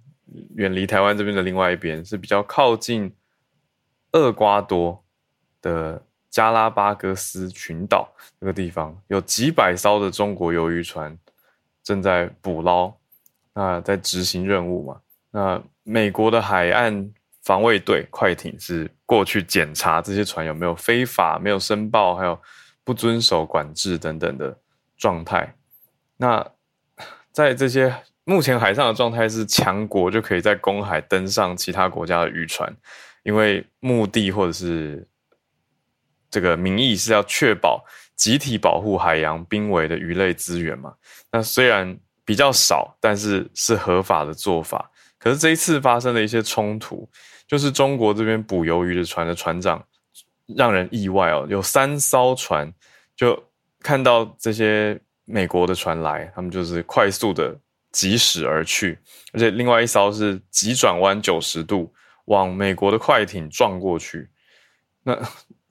[0.56, 3.10] 远离台湾这边的另外一边，是比较靠近
[4.12, 5.02] 厄瓜多
[5.62, 8.06] 的加拉巴戈斯群岛
[8.38, 11.16] 这个地方，有几百艘的中国鱿鱼船
[11.82, 12.92] 正在捕捞，
[13.54, 15.00] 那在执行任务嘛。
[15.30, 17.10] 那美国的海岸
[17.42, 22.38] 防卫队快艇是过去检查这些船有没有非法、没有申报，还有。
[22.84, 24.58] 不遵守管制等等的
[24.96, 25.54] 状态，
[26.16, 26.44] 那
[27.30, 32.74] 在这些目前海上的状态是强国就可以在公海登上其他国家的渔船，
[33.22, 35.06] 因为目的或者是
[36.30, 37.84] 这个名义是要确保
[38.16, 40.94] 集体保护海洋濒危的鱼类资源嘛。
[41.30, 44.90] 那虽然比较少，但是是合法的做法。
[45.18, 47.08] 可是这一次发生的一些冲突，
[47.46, 49.84] 就是中国这边捕鱿鱼的船的船长。
[50.56, 52.72] 让人意外哦，有三艘船
[53.16, 53.40] 就
[53.80, 57.56] 看到这些美国的船来，他们就是快速的
[57.90, 58.98] 疾驶而去，
[59.32, 61.92] 而且另外一艘是急转弯九十度
[62.26, 64.28] 往美国的快艇撞过去。
[65.02, 65.18] 那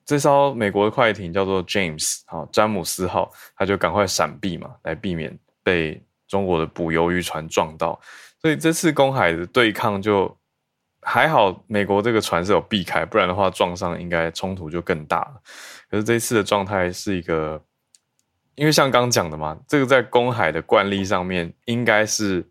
[0.04, 8.00] 这艘美国的快艇叫做 James，好，詹姆斯号，他就赶快闪避嘛，来避免被中国的捕鱿鱼船撞到。
[8.40, 10.36] 所以这次公海的对抗就。
[11.04, 15.42] 还好，美国这个船是有避开，不然的话撞上应该冲突就更大了。
[15.90, 17.60] 可是这一次的状态是一个，
[18.54, 22.48] 因为像刚讲的嘛，这个在公海的惯例上面应该是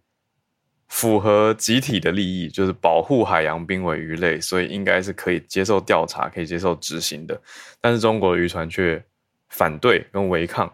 [0.89, 7.41] 符合集体的利益，就是保护海洋濒危鱼类，所以应该是可以接受调查、可以接受执行的。
[7.79, 9.01] 但是中国的渔船却
[9.47, 10.69] 反对跟违抗，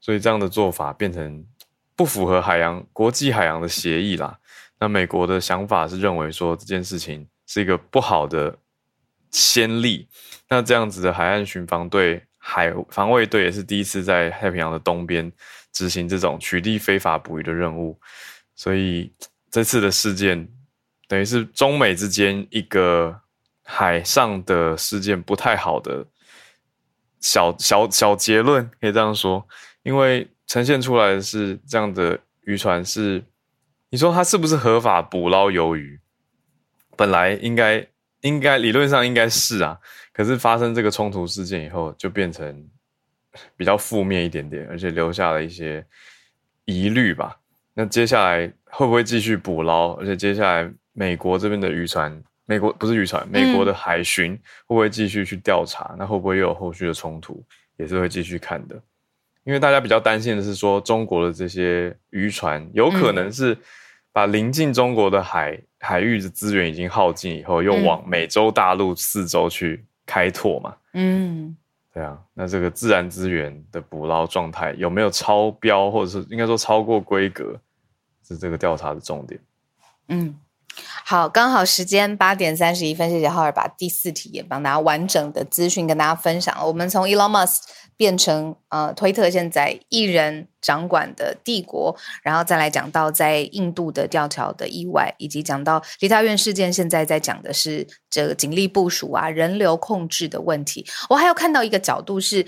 [0.00, 1.44] 所以这样的做法变成
[1.94, 4.38] 不符合海洋国际海洋的协议啦。
[4.80, 8.56] 那美国的想法是认为说这件事情是一个不好的
[9.30, 10.08] 先例，
[10.48, 15.30] 那这样子的海岸巡防队、海防卫队也是第一次在太平洋的东边
[15.72, 17.98] 执行这种取缔非法捕鱼的任务，
[18.54, 19.12] 所以
[19.50, 20.48] 这次的事件
[21.08, 23.20] 等于是中美之间一个
[23.64, 26.06] 海上的事件不太好的
[27.20, 29.44] 小小小结论，可以这样说，
[29.82, 33.24] 因为呈现出来是这样的渔船是。
[33.90, 35.98] 你说他是不是合法捕捞鱿鱼？
[36.96, 37.86] 本来应该
[38.20, 39.78] 应该理论上应该是啊，
[40.12, 42.68] 可是发生这个冲突事件以后，就变成
[43.56, 45.84] 比较负面一点点，而且留下了一些
[46.64, 47.38] 疑虑吧。
[47.74, 49.92] 那接下来会不会继续捕捞？
[49.94, 55.94] 而且接下来美国这边的渔船，美国不是渔船，美国的海巡会不会继续去调查？
[55.96, 57.42] 那会不会又有后续的冲突？
[57.76, 58.82] 也是会继续看的。
[59.48, 63.56] 因为大家比较担心的是说，中国的这些渔船有可能是
[64.12, 70.76] 把临近中国的海海域的资源已经耗尽以后，又往美洲大陆四周去开拓嘛。
[70.92, 71.56] 嗯，
[71.94, 77.58] 对啊，那这个自然资源的捕捞状态有没有超标，或者是应该说超过规格，
[78.26, 79.40] 是这个调查的重点。
[80.08, 80.38] 嗯。
[81.10, 86.54] 好，刚好时间八点三十一分，谢谢浩尔把第四题也帮大家完整的资讯跟大家分享。
[86.66, 87.60] 我们从 Elon Musk
[87.96, 100.86] 变成呃推特现在一人掌管的帝国，然后再来讲到在印度的吊桥的意外，以及讲到梨泰院事件，现在在讲的是这个警力部署啊、人流控制的问题。
[101.08, 102.44] 我还有看到一个角度是。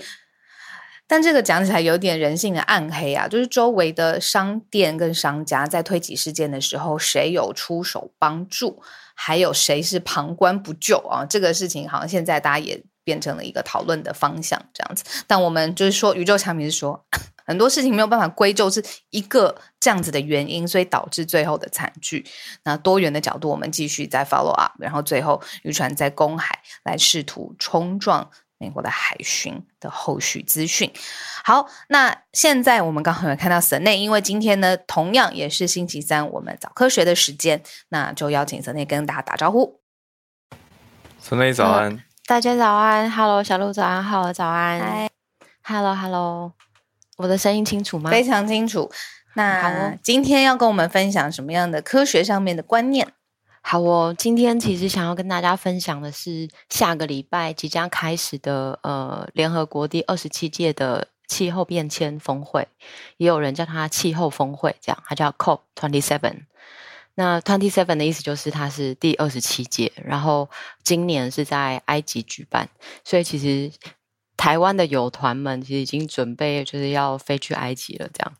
[1.11, 8.81] 但这个讲起来有点人性的暗黑啊，就是周围的商店跟商家在推挤事件的时候，谁有出手帮助，
[9.13, 11.25] 还有谁是旁观不救啊？
[11.25, 15.03] 这个事情好像现在大家也变成了一个讨论的方向，这样子。
[15.27, 17.03] 但我们就是说，宇宙强民是说，
[17.45, 22.25] 很多事情没有办法归咎是一个这样子的原因，所以导致最后的惨剧。
[22.63, 28.31] 那多元的角度，我们继续再 follow up，然后最后渔船在公海来试图冲撞。
[28.61, 30.93] 美国的海巡的后续资讯。
[31.43, 39.81] 好，那现在我们刚好有看到森内，因为今天呢，同样也是星期三，我们早科学的时间，那就邀请森内跟大家打招呼。
[41.19, 45.09] 森内早安，大家早安，Hello，小鹿早安，Hello，早安
[45.63, 46.53] ，Hello，Hello，
[47.17, 48.11] 我的声音清楚吗？
[48.11, 48.91] 非常清楚。
[49.33, 53.07] 那今天要跟我们分享什么样的科学上面的观念？
[53.63, 62.67] 好，我今天其实想要跟大家分享的是下个礼拜即将开始的呃联合国第二十七届的气候变迁峰会，
[63.17, 66.45] 也有人叫它气候峰会，这样它叫 COP twenty seven。
[67.15, 70.49] 那 twenty seven 的意思就是它是第二十七届，然后
[70.83, 72.67] 今年是在埃及举办，
[73.05, 73.71] 所以其实
[74.35, 78.33] 台湾的友团们其实已经准备就是要飞去埃及了，这样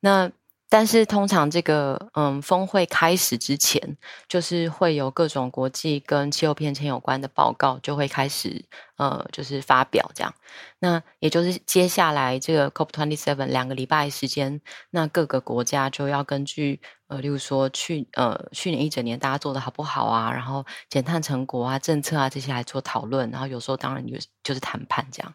[0.00, 0.32] 那。
[0.72, 8.64] 但是通常这个嗯峰会开始之前，就是会有各种国际跟气候变迁有关的报告就会开始
[8.96, 10.32] 呃就是发表这样。
[10.78, 25.34] 那也就是接下来这个 COP twenty seven 两个礼拜时间，那各个国家就要根据呃例如说去呃去年一整年大家做的好不好啊，然后减碳成果啊、政策啊这些来做讨论，然后有时候当然有就是谈判这样。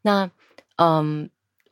[0.00, 0.30] 那
[0.76, 1.28] 嗯。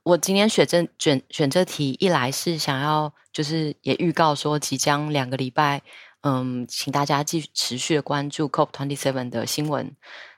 [0.08, 5.82] 我今天选这选选这题，一来是想要就是也预告说，即将两个礼拜，
[6.22, 9.94] 嗯，请大家继续持续的关注 COP twenty seven 的新闻。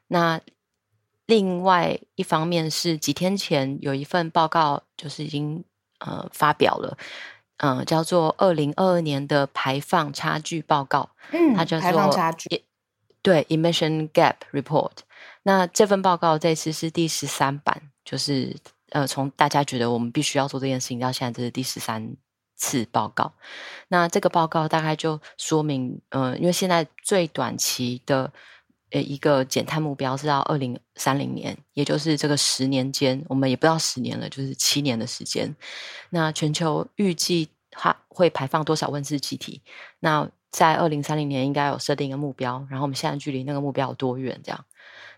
[0.08, 0.40] 那
[1.26, 5.62] 另外一方面是几天前有一份报告，就是已经
[6.00, 6.98] 呃发表了，
[7.58, 11.10] 嗯，叫做二零二二年的排放差距报告。
[11.30, 12.64] 嗯，它叫做排放差距，
[13.22, 14.90] 对，emission gap report。
[15.44, 18.56] 那这份报告这次是第十三版，就是。
[18.90, 22.16] 呃，从大家觉得我们必须要做这件事情到现在，这是第十三
[22.56, 23.32] 次报告。
[23.88, 28.32] 那这个报告大概就说明，呃，因为现在最短期的
[28.90, 35.54] 呃一个减碳目标是到二零三零年，也就是这个十年间，我们也不知道十年了，就是七年的时间。
[36.10, 39.62] 那全球预计它会排放多少温室气体？
[40.00, 44.40] 那在二零三零年应该有设定一个目标，然后我们现在距离那个目标有多远？
[44.44, 44.64] 这样，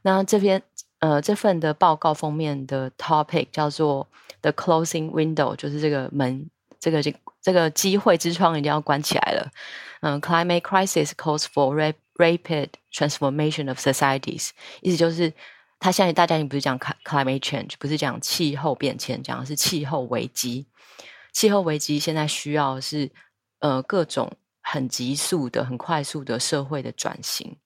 [0.02, 0.62] 那这边。
[1.02, 4.06] 呃，这份的报告封面的 topic 叫做
[4.40, 9.50] The Closing Window，就是这个门，这个这这个机会之窗一定要关起来了。
[10.02, 11.74] 嗯，Climate crisis calls for
[12.14, 15.32] rapid transformation of societies，意思就是，
[15.80, 20.66] 他现在大家已经不是讲 climate change，不是讲气候变迁，讲的是气候危机。
[21.32, 23.10] 气候危机现在需要是
[23.58, 27.56] 呃各种很急速的、很快速的社会的转型。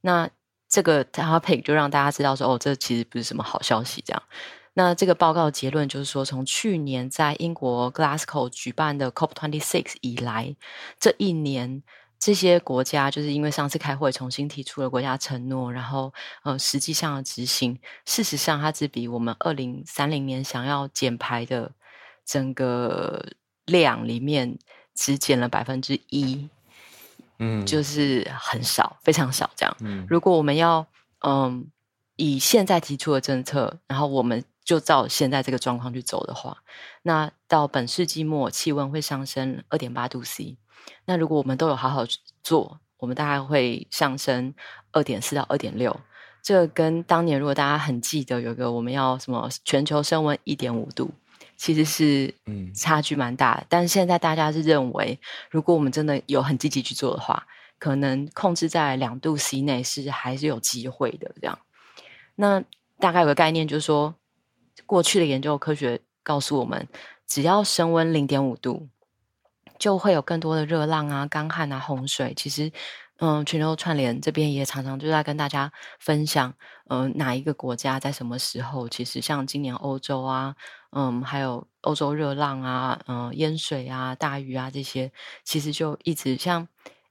[0.00, 0.30] 那
[0.70, 4.00] 这个 topic 就让大家知道说，哦，这其实不是什么好消息。
[4.06, 4.22] 这样，
[4.74, 10.54] 那这个报告结论就是说，从去年在英国 Glasgow 举办的 COP twenty six 以来，
[11.00, 11.82] 这一年
[12.20, 21.72] 这些国家就是因为上次开会重新提出了国家承诺，然后呃，实际上的执行，事实上它只比我们二零三零年想要减排的
[22.24, 23.26] 整个
[23.66, 24.56] 量里面
[24.94, 26.48] 只减了百分之一。
[27.40, 29.76] 嗯，就是很少，非常少这样。
[29.80, 30.86] 嗯，如果我们要
[31.26, 31.66] 嗯
[32.16, 36.58] 以现在提出的政策，然后我们就照现在这个状况去走的话，
[37.02, 40.58] 那到本世纪末气温会上升二点八度 C。
[41.06, 42.04] 那如果我们都有好好
[42.42, 44.54] 做，我们大概会上升
[44.92, 45.98] 二点四到二点六。
[46.42, 51.10] 这跟当年如果大家很记得有个我们要什么全球升温一点五度。
[51.60, 57.46] 其实是嗯差距蛮大，但是现在大家是认为，如果我们真的有很积极去做的话，
[57.78, 61.30] 可能控制在两度 C 内是还是有机会的。
[61.38, 61.58] 这样，
[62.36, 62.64] 那
[62.98, 64.14] 大概有个概念就是说，
[64.86, 66.88] 过去的研究科学告诉我们，
[67.26, 68.88] 只要升温零点五度，
[69.78, 72.32] 就会有更多的热浪啊、干旱啊、洪水。
[72.34, 72.72] 其实。
[73.22, 76.54] 嗯，全球串联这边也常常就在跟大家分享，
[76.88, 78.88] 嗯，哪一个国家在什么时候？
[78.88, 80.56] 其实像今年欧洲啊，
[80.90, 85.10] 嗯，还有欧洲热浪啊，嗯，淹水啊、大雨啊这些，
[85.44, 86.66] 其实就一直像，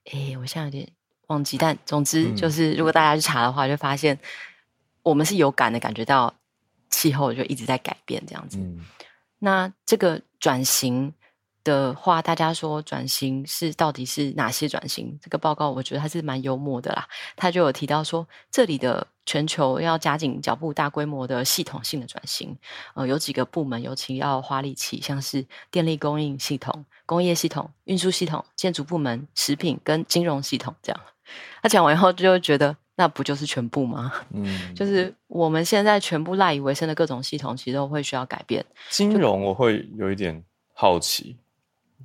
[0.06, 0.88] 诶，我现在有点
[1.28, 4.20] 忘记，但总之就是，如果大家去查的话，就发现
[5.04, 6.34] 我们是有感的，感觉到
[6.90, 8.60] 气候就一直在改变这样子。
[9.40, 11.14] 那这个转型。
[11.64, 15.18] 的话，大家说转型是到底是哪些转型？
[15.22, 17.07] 这个报告我觉得还是蛮幽默的啦。
[17.36, 22.57] 他就有提到说，这里的全球要加紧脚步，大规模的系统性的转型。
[22.95, 31.01] 呃，有几个部门尤其要花力气，像是电力供应系统、工业系统、运输系统、建筑部门、食品跟金融系统这样。
[31.62, 34.12] 他讲完以后，就觉得那不就是全部吗？
[34.34, 38.66] 嗯，就是我们现在全部赖以为生的各种系统，其实都会需要改变。
[38.89, 40.43] 金融我会有一点
[40.74, 41.38] 好奇。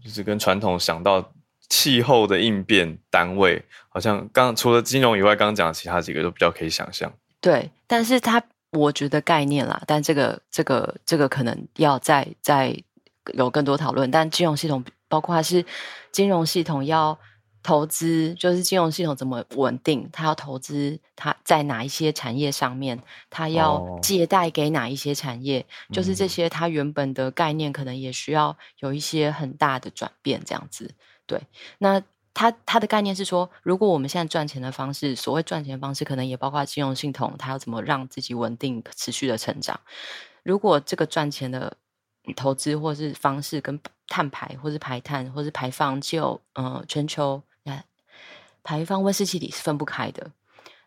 [0.04, 1.32] 就是跟传统想到
[1.68, 7.12] 气候的应变单位，好像刚除了金融以外，刚刚讲的其他几个都比较可以想象。
[7.40, 8.42] 对，但是它
[8.72, 12.76] 我觉得概念啦，但这个这个这个可能要再再
[13.32, 14.10] 有更多讨论。
[14.10, 15.64] 但金融系统包括是
[16.12, 17.18] 金融系统要。
[17.64, 20.06] 投资就是金融系统怎么稳定？
[20.12, 23.02] 他要投资，他在哪一些产业上面？
[23.30, 25.64] 他要借贷给哪一些产业？
[25.90, 30.94] 就是这些，他原本的概念可能也需要有一些很大的转变，这样子。
[31.24, 31.40] 对，
[31.78, 32.02] 那
[32.34, 39.80] 他他的概念是说，如果我们现在赚钱的方式，所谓赚钱方式，可能也包括金融系统，它要怎么让自己稳定、持续的成长？
[40.42, 41.74] 如果这个赚钱的
[42.36, 47.42] 投资或是方式跟碳排，或是排碳，或是排放，就呃全球。
[48.64, 50.32] 排放温室气体是分不开的，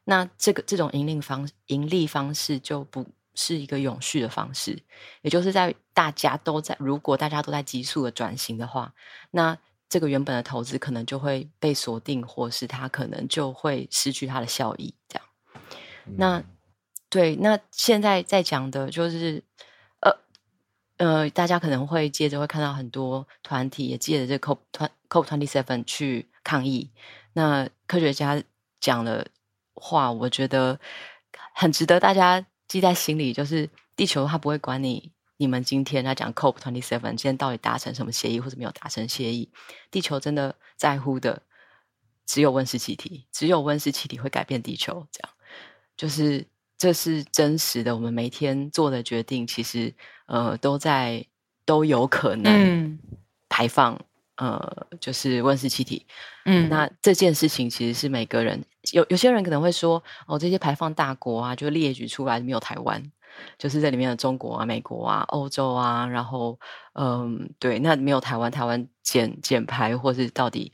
[0.03, 3.05] 那这个这种盈利方盈利方式就不
[3.35, 4.81] 是一个永续的方式，
[5.21, 8.93] 也就是在大家都在如果大家都在急速的转型的话，
[9.31, 9.57] 那
[9.87, 14.93] 这个原本的投资可能就会被锁定，或是它可能就会失去它的效益。
[15.07, 15.25] 这样，
[16.17, 16.43] 那
[17.09, 19.43] 对，那现在在讲的就是
[20.01, 20.11] 呃
[20.97, 24.57] 呃，大家可能会接着会看到很多团体也借着这 COP
[25.07, 26.91] COP twenty seven 去抗议。
[27.37, 28.41] 那科学家
[28.79, 29.27] 讲的
[29.75, 30.79] 话，我觉得
[31.53, 33.31] 很值得大家记在心里。
[33.31, 39.51] 就是地球它不会管你，你们今天在讲 COP twenty seven，今天到底达成什么协议或者没有达成协议？
[39.91, 41.43] 地球真的在乎的
[42.25, 45.05] 只有温室气体，只有温室气体会改变地球。
[45.11, 45.29] 这样
[45.95, 46.43] 就是
[46.75, 47.95] 这是真实的。
[47.95, 49.93] 我们每天做的决定，其实
[50.25, 51.23] 呃都在
[51.65, 52.97] 都有可能
[53.47, 54.01] 排放。
[54.37, 56.05] 呃，就是温室气体，
[56.45, 63.03] 嗯，那这件事情其实是每个人有有些人可能会说，哦，这些排放大国啊，就列举出来没有台湾，
[63.57, 66.59] 就是在里面的中国啊、美国啊、欧洲啊，然后，
[66.93, 70.71] 嗯，对，那没有台湾，台湾减减排或是到底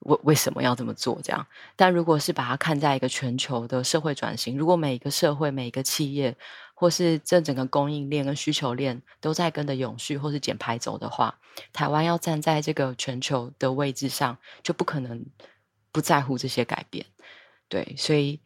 [0.00, 1.20] 为为什么要这么做？
[1.22, 1.46] 这样，
[1.76, 6.36] 但如果是把它看在一个全球的社会转型，如果每一个社会、每一个企业。
[6.82, 11.38] 或是这整个供应链跟需求链都在跟着永续或是减排走的话，
[11.72, 15.24] 台湾要站在这个全球的位置上，就不可能
[15.92, 17.06] 不在乎这些改变。
[17.68, 18.40] 对，所以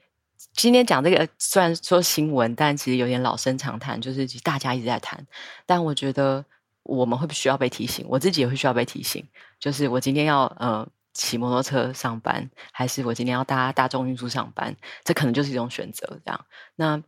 [0.52, 5.26] 今天讲这个虽然说新闻，但其实有点老生常谈，就是大家一直在谈。
[5.64, 6.44] 但我觉得
[6.82, 9.26] 我们会需要被提醒，我自己也会需要被提醒，
[9.58, 16.20] 就是我今天要呃骑摩托车上班，还是我今天要搭大众运输上班，这可能就是一种选择。
[16.22, 17.02] 这样，那。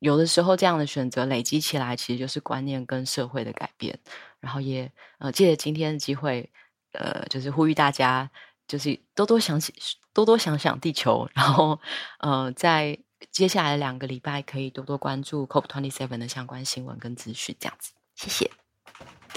[0.00, 3.98] 有的时候，这样的选择累积起来，其实就是观念跟社会的改变。
[4.40, 6.48] 然后也呃，借着今天的机会，
[6.92, 8.30] 呃，就是呼吁大家，
[8.68, 9.74] 就是多多想起，
[10.12, 11.28] 多多想想地球。
[11.34, 11.80] 然后
[12.20, 12.96] 呃，在
[13.32, 17.56] 接下来两个礼拜，可以多多关注 COP twenty seven 的相关新闻跟资讯。
[17.58, 18.50] 这样子，谢谢，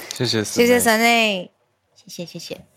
[0.09, 1.51] 谢谢，谢谢三内，
[1.95, 2.70] 谢谢，谢谢。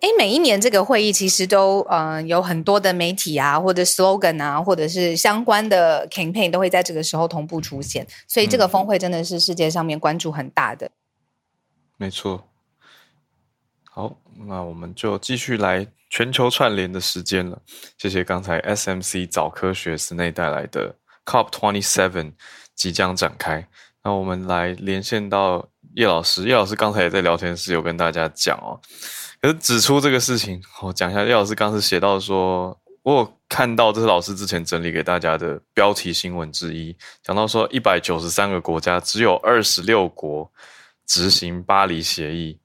[0.00, 10.90] 哎，每一年这个会议其实都呃有很多的媒体啊，或者 slogan 啊，或者是相关的 campaign 都会在这个时候同步出现，所以这个峰会真的是世界上面关注很大的。
[11.98, 12.48] 没错。
[13.90, 17.60] 好，那我们就继续来全球串联的时间了。
[17.98, 20.94] 谢谢刚才 SMC 早科学室内带来的
[21.26, 22.32] COP twenty seven
[22.74, 23.68] 即将展开。
[24.02, 28.80] 那我们来连线到叶老师，叶老师刚才也在聊天室有跟大家讲哦。
[29.42, 31.24] 可是指出这个事情，我讲一下。
[31.24, 40.52] 叶老师刚是写到说，我有看到这是老师之前整理给大家的标题新闻之一，讲到说一百九十三个国家，只有二十六国
[41.06, 42.58] 执行巴黎协议。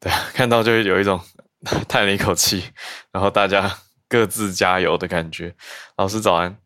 [0.00, 1.20] 对，看到就会有一种
[1.88, 2.64] 叹了一口气，
[3.12, 5.54] 然后大家各自加油的感觉。
[5.96, 6.58] 老师早安，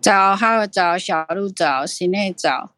[0.00, 2.73] 早，哈喽，早，小鹿早，心内早。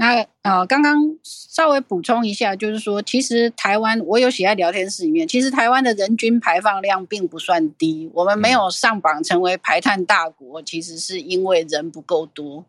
[0.00, 12.64] 那呃，刚刚稍微补充一下，就是说，其实台湾我有写在聊天室里面，其实台湾的人均排放量并不算低，我们没有上榜成为排碳大国，其实是因为人不够多。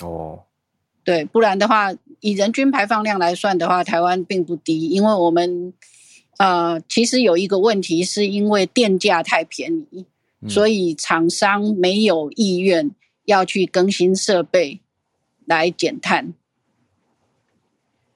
[0.00, 0.42] 哦，
[1.04, 5.72] 对，不然的话，以人均排放量来算的话，台湾并不低，因为我们
[6.38, 10.04] 呃，其实有一个问题，是因为电价太便宜，
[10.48, 12.90] 所以厂商没有意愿
[13.24, 14.80] 要去更新设备
[15.44, 16.34] 来减碳。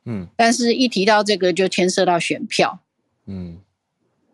[0.05, 2.81] 嗯，但是一提到这个就牵涉到选票，
[3.27, 3.61] 嗯，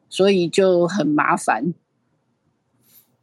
[0.08, 1.74] 所以就很麻烦。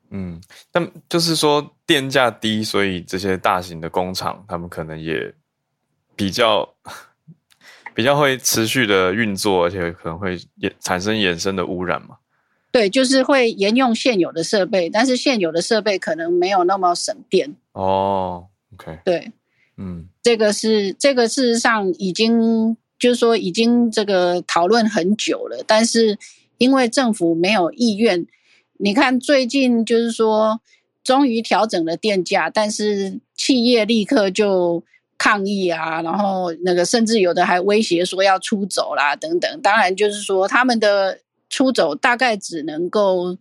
[0.10, 0.41] 嗯，
[0.72, 5.34] 但就是说电价低，所以这些大型的工厂他们可能也
[6.16, 6.76] 比较
[7.96, 12.18] 比较会持续的运作，而且可能会也产生衍生的污染嘛。
[12.72, 17.56] 对，就是会沿用现有的设备，但是现有的设备可能没有那么省电。
[17.72, 19.32] 哦，OK，对。
[19.78, 26.17] 嗯，这个是这个事实上已经就是说已经这个讨论很久了，但是
[26.57, 28.26] 因为政府没有意愿，
[28.78, 30.61] 你看最近就是说
[31.03, 34.84] 终于调整了电价，但是企业立刻就
[35.17, 39.61] 抗议啊，然后那个甚至有的还威胁说要出走啦等等。
[39.61, 41.19] 当然就是说他们的
[41.49, 43.38] 出走大概只能够。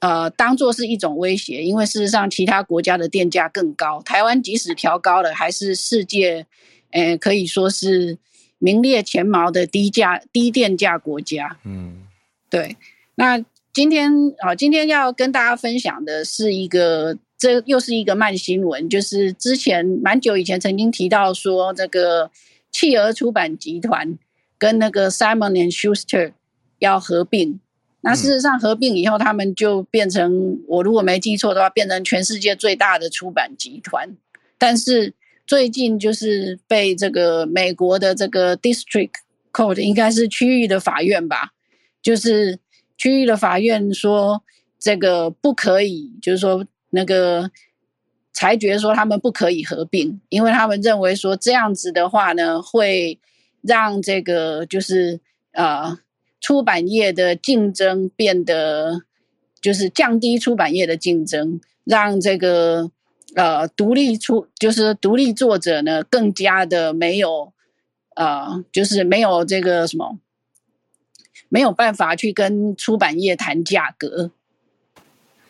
[0.00, 4.00] 呃，当做是一种威胁，因为事实上，其他国家的电价更高。
[4.02, 6.46] 台湾即使调高了，还是世界，
[6.90, 8.16] 呃，可以说是
[8.58, 11.56] 名列前茅的低价、低电价国家。
[11.64, 12.02] 嗯，
[12.48, 12.76] 对。
[13.16, 22.30] 那今天啊，今天要跟大家分享的是一个，这又是一个慢新闻，就是之前蛮久以前曾经提到说，这个
[22.70, 24.16] 企鹅出版集团
[24.56, 26.32] 跟那个 Simon and Schuster
[26.78, 27.60] 要合并。
[28.00, 34.16] 那事实上，合并以后，他们就变成我如果没记错的话，变成全世界最大的出版集团。
[34.56, 35.12] 但是
[35.44, 39.10] 最近就是被这个美国的这个 District
[39.52, 41.52] Court，应该是区域的法院吧，
[42.00, 42.60] 就是
[42.96, 44.44] 区域的法院说
[44.78, 47.50] 这个不可以，就是说那个
[48.32, 53.18] 裁决说他们不可以合并，因为他们认为说这样子的话呢，会
[53.60, 55.18] 让这个就是
[55.50, 55.98] 呃。
[56.40, 59.02] 出版业的竞争变得
[59.60, 62.90] 就是降低出版业的竞争，让这个
[63.34, 67.52] 呃独立出就是独立作者呢更加的没有
[68.14, 70.18] 呃就是没有这个什么
[71.48, 74.30] 没有办法去跟出版业谈价格，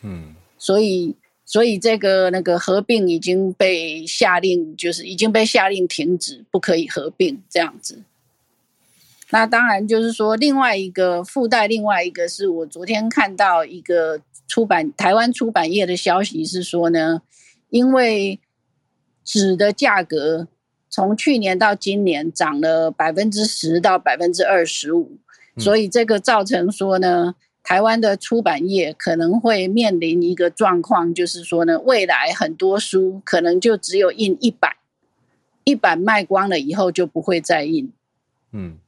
[0.01, 1.15] 嗯，所以
[1.45, 8.01] 所以这个那个合并已经被下令，就是已经被下令停止，不可以合并这样子。
[9.31, 17.21] 那当然就是说，另外一个附带，另外一个是我昨天看到一个出版台湾出版业的消息是说呢，
[17.69, 18.39] 因为
[19.23, 20.47] 纸的价格
[20.89, 25.19] 从去年到今年涨了百分之十到百分之二十五，
[25.57, 34.77] 所以这个造成说呢，台湾的出版业可能会面临一个状况，就是说呢，未来很多书可能就只有印一版，
[35.63, 37.93] 一版卖光了以后就不会再印，
[38.51, 38.79] 嗯。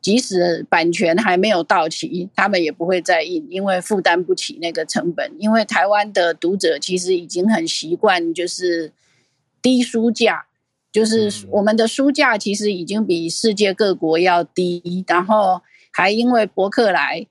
[0.00, 5.30] 即使版权还没有到期，他们也不会再印，因为负担不起那个成本。
[5.38, 8.92] 因为台湾的读者其实已经很习惯，就是
[9.60, 10.46] 低书价，
[10.90, 15.04] 就是我们的书价其实已经比世界各国要低。
[15.06, 15.60] 然后
[15.92, 17.26] 还因为博客来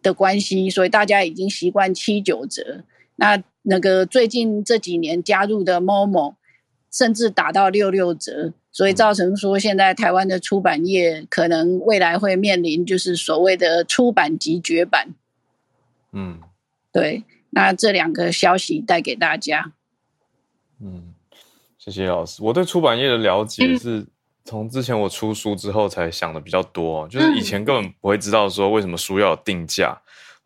[0.00, 2.84] 的关系，所以大家已经习惯七九折。
[3.16, 6.36] 那那个最近这几年加入的 Momo，
[6.92, 8.52] 甚至打到六六折。
[8.76, 15.14] 所以造成说，现在台湾的出版业可能未来会面临就是所谓的出版及绝版。
[16.12, 16.38] 嗯，
[16.92, 17.24] 对。
[17.48, 19.72] 那这两个消息带给大家。
[20.78, 21.14] 嗯，
[21.78, 22.42] 谢谢老师。
[22.42, 24.06] 我对出版业的了解是
[24.44, 29.98] 从之前我出书之后才想的比较多，就是以前根本不会知道说为什么书要有定价。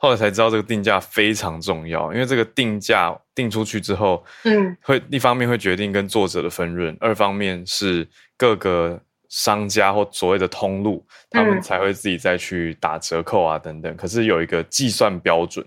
[0.02, 8.98] 后来才知道这个定价非常重要，因为这个定价定出去之后，嗯，会一方面会决定跟作者的分润，二方面是各个
[9.28, 13.94] 商家或所谓的通路，他们才会自己再去打折扣啊等等。
[13.94, 15.62] 可是有一个计算标准，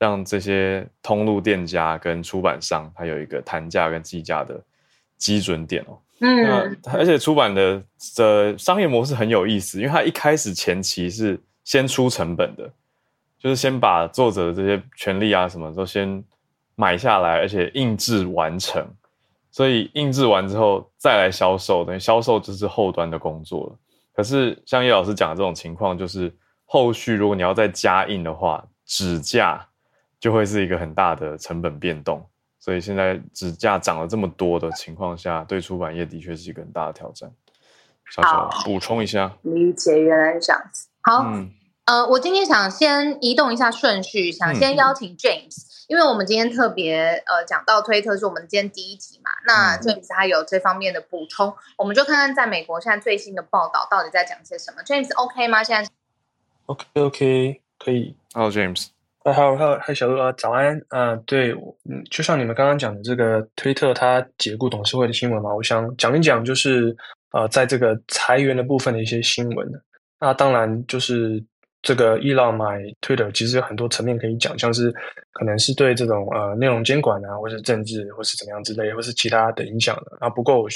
[0.00, 4.60] 让这些通路店家跟出版商，它有一个谈价跟计价的
[5.16, 5.96] 基准点哦。
[6.18, 7.80] 嗯，而且出版的
[8.16, 12.68] 的商业模式很有意思，因为它一开始前期是先出成本的。
[13.38, 16.22] 就是先把作者的这些权利啊，什么都先
[16.74, 18.86] 买下来，而且印制完成。
[19.50, 23.76] 所以印制完之后再来销售，等于销售就是后端的工作了。
[24.12, 26.34] 可是像叶老师讲的这种情况，就是
[26.64, 29.66] 后续如果你要再加印的话，纸价
[30.20, 32.22] 就会是一个很大的成本变动。
[32.58, 37.30] 所以现在纸价涨了这么多的情况下，对出版业的确是一个很大的挑战。
[38.10, 40.88] 小小补充一下，理解原来是这样子。
[41.02, 41.24] 好，
[41.86, 45.54] 呃，我今天想先移动一下顺序，想先邀请 James，
[45.86, 54.82] 因为我们今天特别呃讲到推特是我们今天第一集嘛，那 James 他有这方面的补充，我们就看看在美国现在最新的报道到底在讲些什么。
[54.82, 55.62] James OK 吗？
[55.62, 55.88] 现在
[56.66, 58.16] ？OK OK 可以。
[58.34, 58.88] Hello James。
[59.22, 61.52] 啊，好，好，嗨，小鹿啊，早安啊，对，
[61.88, 66.96] 嗯，就像你们刚刚讲的这个推特它解雇董事会的新闻嘛，我想讲一讲，就是
[67.30, 69.68] 呃，在这个裁员的部分的一些新闻。
[70.18, 71.44] 那当然就是
[71.86, 74.92] 这个伊朗买 Twitter，其实有很多层面可以讲，像是
[75.30, 80.28] 可能是对这种呃内容监管啊，或是政治，或是怎么样之类，或是其他的影响的啊。
[80.28, 80.66] 不过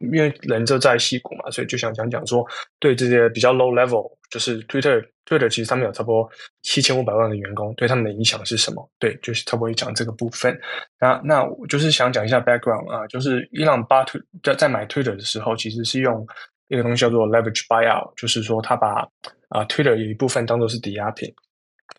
[0.00, 2.42] 因为人就在戏骨嘛，所以就想讲讲说，
[2.80, 6.26] 对这些比较 low level，就是 Twitter，Twitter 其实他们有差不多
[6.62, 8.88] 七千五百万的员工，对他们的影响是什么？
[8.98, 10.58] 对，就是差不多讲这个部分。
[10.98, 16.26] 那那我就是想讲一下 background 啊，就是伊朗巴推在在买 Twitter 的时候，其实是用
[16.68, 19.06] 一个东西叫做 leverage buyout，就是说他把
[19.54, 21.32] 啊 Twitter 有一部分当做是抵押品，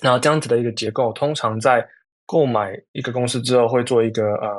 [0.02, 1.88] 然后这样子的一个结构，通常在
[2.28, 4.50] 购买一个公司之后，会做一个呃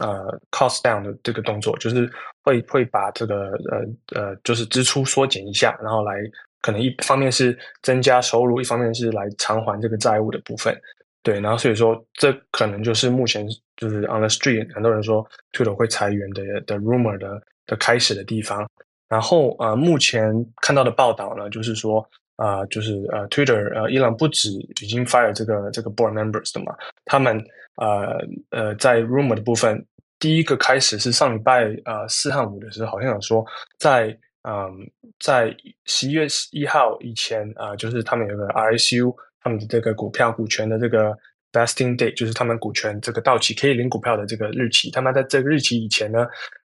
[0.00, 2.10] 呃 cost down 的这个动作，就是
[2.42, 6.14] 会会把这个呃呃就是支出缩减一下，然后来。
[6.62, 10.76] 可能一方面是增加收入，一方面是来偿还这个债务的部分，
[11.22, 13.46] 对，然后所以说这可能就是目前
[13.76, 18.68] 就是 on the street 很多人说 Twitter 会裁员的的 rumor 的的开始的地方。
[19.08, 22.04] 然后呃，目前看到的报道呢，就是说
[22.36, 26.74] 啊，就是呃 Twitter 呃，伊朗不止已经 fire 这个这个 board members 的嘛，
[27.04, 27.36] 他们
[27.76, 28.18] 呃
[28.50, 29.84] 呃在 rumor 的部分，
[30.18, 33.44] 第一个开始是上礼拜呃四和五的时候，好像有说
[33.78, 34.16] 在。
[34.48, 35.52] 嗯，在
[35.86, 41.12] 十一月一号以前啊，就是他们有个 RSU，他们的这个股票股权的这个
[41.50, 44.88] vesting date，就是他们股权这个到期可以领股票的这个日期。
[44.92, 46.28] 他们在这个日期以前呢，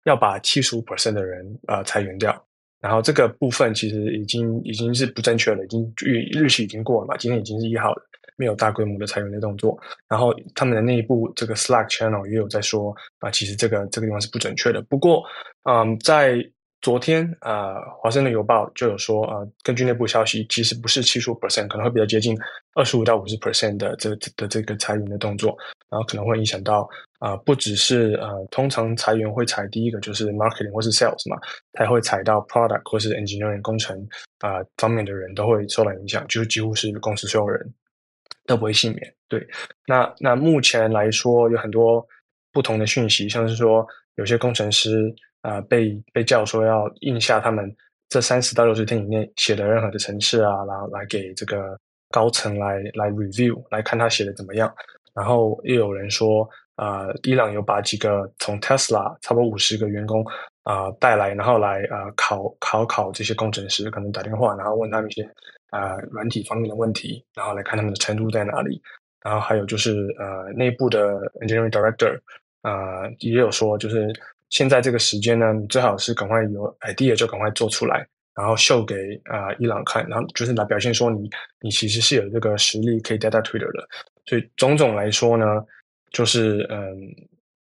[0.04, 2.44] 要把七十五 percent 的人啊裁员掉。
[2.82, 8.02] 然后这个部分其实已经已经是不正确了，已经日日期已经过了嘛，今天已经是一号了，
[8.36, 9.78] 没有大规模的裁员的动作。
[10.08, 14.82] 然后他们的内部这个 Slack channel 也有在说啊，其实这个这个地方是不准确的。
[14.82, 15.22] 不过，
[15.62, 16.44] 嗯，在
[16.82, 22.36] 昨天啊，华盛顿邮报就有说啊，根据内部消息，其实不是七十五 percent，可能会比较接近
[22.74, 25.56] 二十五到五十 percent 的这的这个裁员的动作，
[25.88, 26.88] 然后可能会影响到
[27.20, 31.36] 啊，不只是呃，通常裁员会裁第一个就是 marketing 或是 sales 嘛，
[31.78, 33.96] 还会裁到 product 或是 engineering 工程
[34.40, 37.64] 啊方面的人都会受到影响，就是几乎是公司所有人
[38.44, 39.14] 都不会幸免。
[39.28, 39.46] 对，
[39.86, 42.04] 那那目前来说有很多
[42.52, 45.14] 不同的讯息，像是说有些工程师。
[45.42, 47.76] 啊，被被叫说要印下他们
[48.08, 51.78] 这三十到六十天以内写的任何的程式啊，然后来给这个
[52.10, 54.72] 高层来来 review，来看他写的怎么样。
[55.14, 60.24] 然后又有人说，啊，伊朗有把几个从 Tesla 差不多五十个员工
[60.62, 65.22] 啊带来，然后来啊考考考这些工程师，可能打电话，然后问他们一些
[65.70, 68.80] 啊软体方面的问题，然后来看他们的程度在哪里。
[69.22, 72.18] 然后还有就是呃内部的 engineering director
[72.62, 74.12] 啊也有说就是。
[74.52, 78.94] 现在这个时间呢，你最好是赶快有 idea 就赶快做出来，然后秀给
[79.24, 81.30] 啊伊朗看，然后就是来表现说你
[81.62, 83.88] 你其实是有这个实力可以带到 Twitter 的。
[84.26, 85.46] 所以种种来说呢，
[86.10, 86.94] 就是嗯，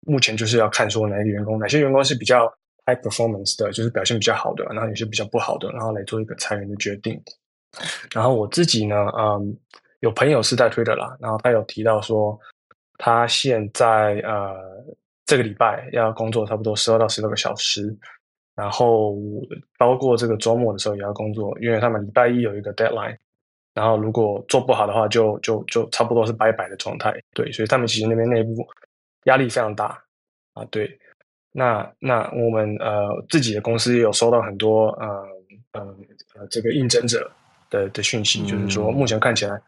[0.07, 2.47] 目前就是要看说哪一个员工，哪些员工是比较
[2.87, 7.21] high performance 的，就是表现比较好的，然后有些比较不好的，然后来做一个裁员的决定。
[8.15, 9.59] 然后我自己呢，嗯，
[9.99, 12.39] 有朋友是在 Twitter 啦，然后他有提到说
[12.99, 14.57] 他现在呃。
[15.29, 17.95] 这个礼拜要工作差不多十二到十六个小时，
[18.57, 19.15] 然后
[19.77, 23.15] 包括这个周末的时候也要工作，因为他们礼拜一有一个 deadline，
[23.75, 27.15] 然后如果做不好的话，就就就差不多是拜拜的状态。
[27.35, 28.67] 对，所以他们其实那边内部
[29.25, 30.03] 压力非常大
[30.55, 30.65] 啊。
[30.71, 30.99] 对，
[31.53, 35.27] 那那我们呃自己的公司也有收到很多呃
[35.73, 35.95] 呃
[36.37, 37.31] 呃这个应征者
[37.69, 39.61] 的的讯息，就是说目前看起来，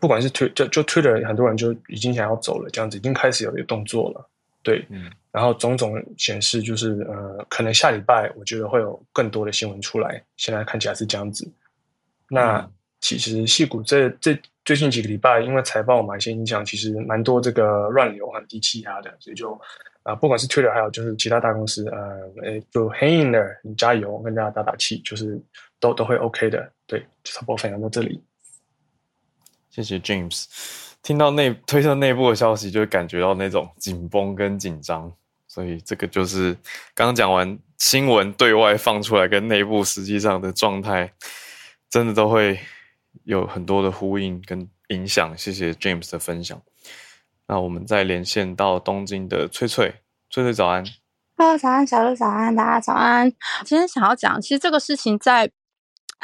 [0.00, 4.30] 不管是推就就推的很多人就已经想要走了，这样子已经开始有一个动作了。
[4.64, 10.20] 对，嗯，然后种种显示就是，呃，可能下礼拜我觉得会有更多的新闻出来。
[10.36, 11.48] 现在看起来是这样子。
[12.28, 12.68] 那
[13.00, 19.60] 其实戏股这这最近几个礼拜，因为财报嘛一些影响，其实蛮多这个乱流和低气压的，所以就
[20.02, 25.38] 啊，不管是 Twitter 还有就是其他大公司，呃，哎，就 Hang in there，你加油，跟大家打打气，就是
[25.78, 26.72] 都都会 OK 的。
[26.86, 28.22] 对，差不多分享到这里。
[29.68, 30.93] 谢谢 James。
[31.04, 35.12] 听到内推特内部的消息，就会感觉到那种紧绷跟紧张，
[35.46, 36.54] 所以这个就是
[36.94, 41.12] 刚刚讲完新闻对外放出来跟内部实际上的状态，
[41.90, 42.58] 真的都会
[43.24, 45.36] 有很多的呼应跟影响。
[45.36, 46.58] 谢谢 James 的分享。
[47.46, 49.96] 那我们再连线到东京的翠翠，
[50.30, 50.82] 翠翠早安。
[51.36, 53.30] 大家早安，小鹿早安，大家早安。
[53.66, 55.50] 今天想要讲，其实这个事情在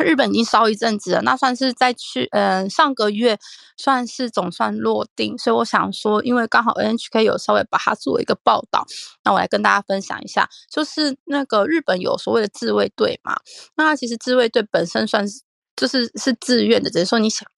[0.02, 3.38] 日本已经烧一阵子了，那算是在去，嗯，上个月
[3.76, 8.86] 算是总算落定，所以我想说，因为刚好 NHK 有稍微把它作为一个报道，
[9.24, 13.36] 那我来跟大家分享一下，就是那个日本有所谓的自卫队嘛，
[13.76, 15.42] 那其实自卫队本身算是
[15.76, 17.48] 就是是自愿的，只是说你想。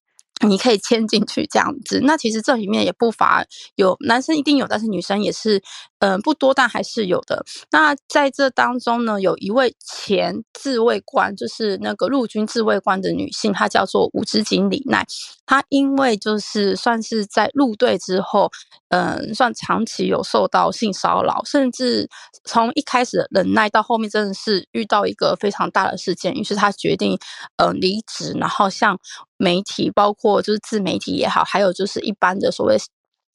[0.45, 5.62] 你可以签进去这样子，那其实这里面也不乏有男生一定有，但是女生也是，
[6.03, 7.44] 嗯，不多，但还是有的。
[7.70, 15.07] 那在这当中呢，有一位前自卫官，就是那个陆军自卫官的女性，她叫做武之井里奈。
[15.46, 18.50] 她因为就是算是在入队之后，
[18.88, 22.09] 嗯，算长期有受到性骚扰，甚至
[22.42, 27.16] 从一开始忍耐到后面真的是遇到一个非常大的事件，于是她决定，
[27.59, 28.98] 嗯，离职，然后向。
[29.38, 32.76] 媒体包括就是自媒体也好，还有就是一般的所谓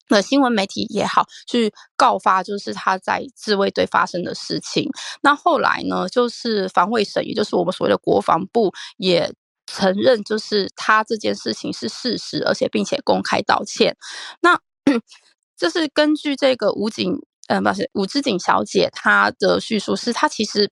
[0.08, 4.90] 的新闻媒体也好，去告发就是他在自卫队发生的事情。
[5.22, 9.34] 那后来呢，就是防卫省，也就是我们所谓的国防部，也
[9.66, 13.96] 承认就是他这件事情是事实，而且并且公开道歉。
[14.42, 14.60] 那
[15.58, 17.14] 这是根据这个武警，
[17.48, 20.72] 呃，不是武之警小姐她的叙述，是她其实。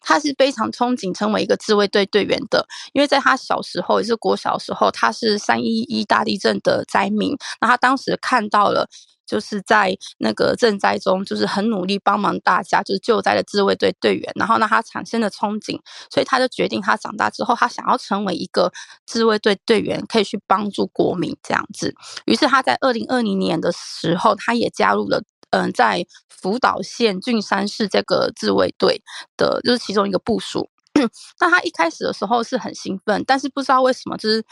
[0.00, 7.36] 他是非常憧憬成为一个自卫队队员的，因为在他小时候，也是国小时候，他是三一一大地震的灾民。
[7.60, 8.88] 那他当时看到了，
[9.26, 14.32] 就是在那个赈灾中，就是很努力帮忙大家，就是救灾的自卫队队员。
[14.34, 15.78] 然后让他产生了憧憬，
[16.10, 18.72] 所以他就决定，他长大之后，他想要成为一个
[19.06, 21.94] 自卫队队员，可以去帮助国民这样子。
[22.24, 25.22] 于是他在二零二零年的时候，他也加入了。
[25.50, 29.02] 嗯，在福岛县郡山市这个自卫队
[29.36, 30.70] 的，就是其中一个部署。
[31.40, 34.44] 那他一开始的时候是很兴奋，但是不知道为什么，就是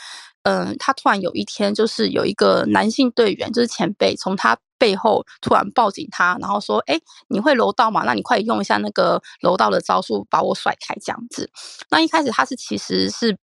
[0.45, 8.05] 嗯，他突然有一天，就是有一个男性队员，就是前辈，从他背后突然抱紧他，然后说：“哎，你会柔道吗？
[8.07, 11.51] 那你快用一下那个柔道的招数，把我甩开。”这样子。
[11.91, 13.37] 那一开始他是其实是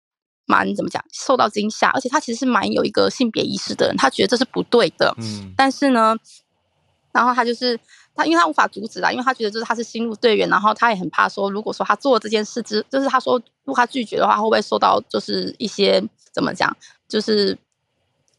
[0.46, 5.14] 蛮怎么讲，受到惊吓，而且他其实是蛮有一个性别意识的人，他觉得这是不对的。
[5.18, 6.14] 嗯，但是呢。
[7.12, 7.78] 然后他就是
[8.14, 16.02] 他，因为他无法阻止啊，因为他觉得就是他是新入队员，然后他也很怕说，如果说他做这件事之，就是他说如果他拒绝的话，会不会受到就是一些
[16.32, 16.74] 怎么讲，
[17.06, 17.58] 就是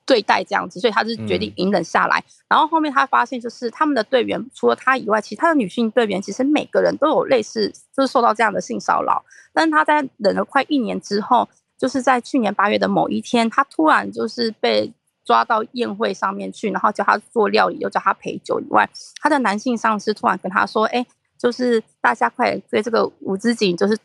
[0.07, 2.23] 对待这样子，所以他是决定隐忍下来。
[2.49, 9.23] 然后后面他发现，就是他们的队员除了他以外，其他的女性队员其实每个人都有类似就是受到这样的性骚扰。
[9.53, 11.47] 但是他在忍了快一年之后，
[11.77, 14.91] 就是在去年八月的某一天，他突然就是被。
[15.25, 18.89] 抓到宴会上面去，然后叫他做料理，又叫他陪酒以外，
[19.21, 21.05] 他的男性上司突然跟他说：“哎，
[21.37, 23.97] 就是大家快对这个武之井，就是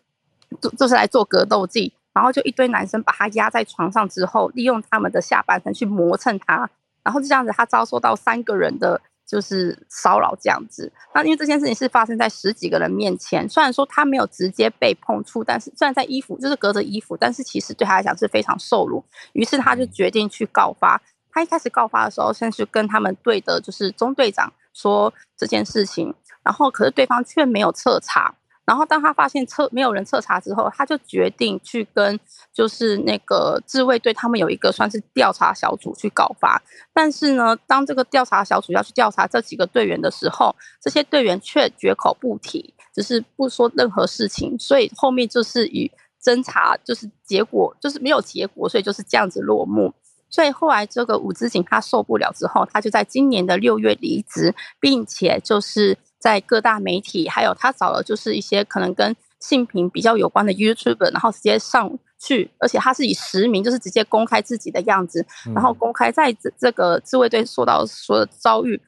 [0.61, 6.69] 就就是来做格斗技。”然后就一堆男生把他压在床上之后，利用他们的下半身去磨蹭他，
[7.05, 10.91] 然后就这样子，他遭受到三个人的就是骚扰这样子。
[11.15, 19.05] 那因为这件事情是发生在十几个人面前，虽然说他没有直接被碰触，但是虽然在衣服就是隔着衣服，但是其实对他来讲是非常受辱。
[19.35, 21.01] 于是他就决定去告发。
[21.31, 28.35] 他一开始告发的时候，先是跟他们队的，就是中队长说这件事情，然后可是对方却没有彻查。
[28.69, 32.21] 然后当他发现彻没有人彻查之后，他就决定去跟
[32.53, 36.63] 就是那个自卫队他们有一个算是调查小组去告发。
[36.93, 44.55] 但是呢，当这个调查小组要去调查这几个队员的时候，这些队员却绝口不提，只是不说任何事情。
[44.59, 45.91] 所以后面就是以
[46.23, 49.95] 侦查就是结果就是没有结果，所以就是这样子落幕。
[50.29, 68.81] 所以后来这个武之井他受不了之后，他就在今年的六月离职，并且就是在各大媒体，还有他找了就是一些可能跟性平比较有关的 YouTuber，然后直接上去，而且他是以实名，就是直接公开自己的样子，然后公开在这这个自卫队受到所有遭遇，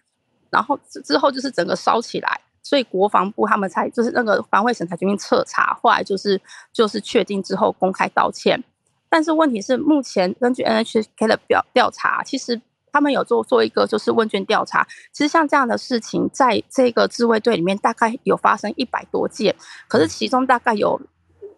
[0.51, 6.41] 然后之后就是整个烧起来，所以国防部他们才就是那个防卫省才决定彻查，后来就是
[6.73, 8.63] 就是确定之后公开道歉。
[9.09, 12.61] 但是问题是，目前根据 NHK 的表调查，其实
[12.93, 14.87] 他们有做做一个就是问卷调查。
[15.13, 19.55] 其实像这样的事情，在这个自卫队里面大概有发生一百多件，
[19.89, 21.01] 可是其中大概有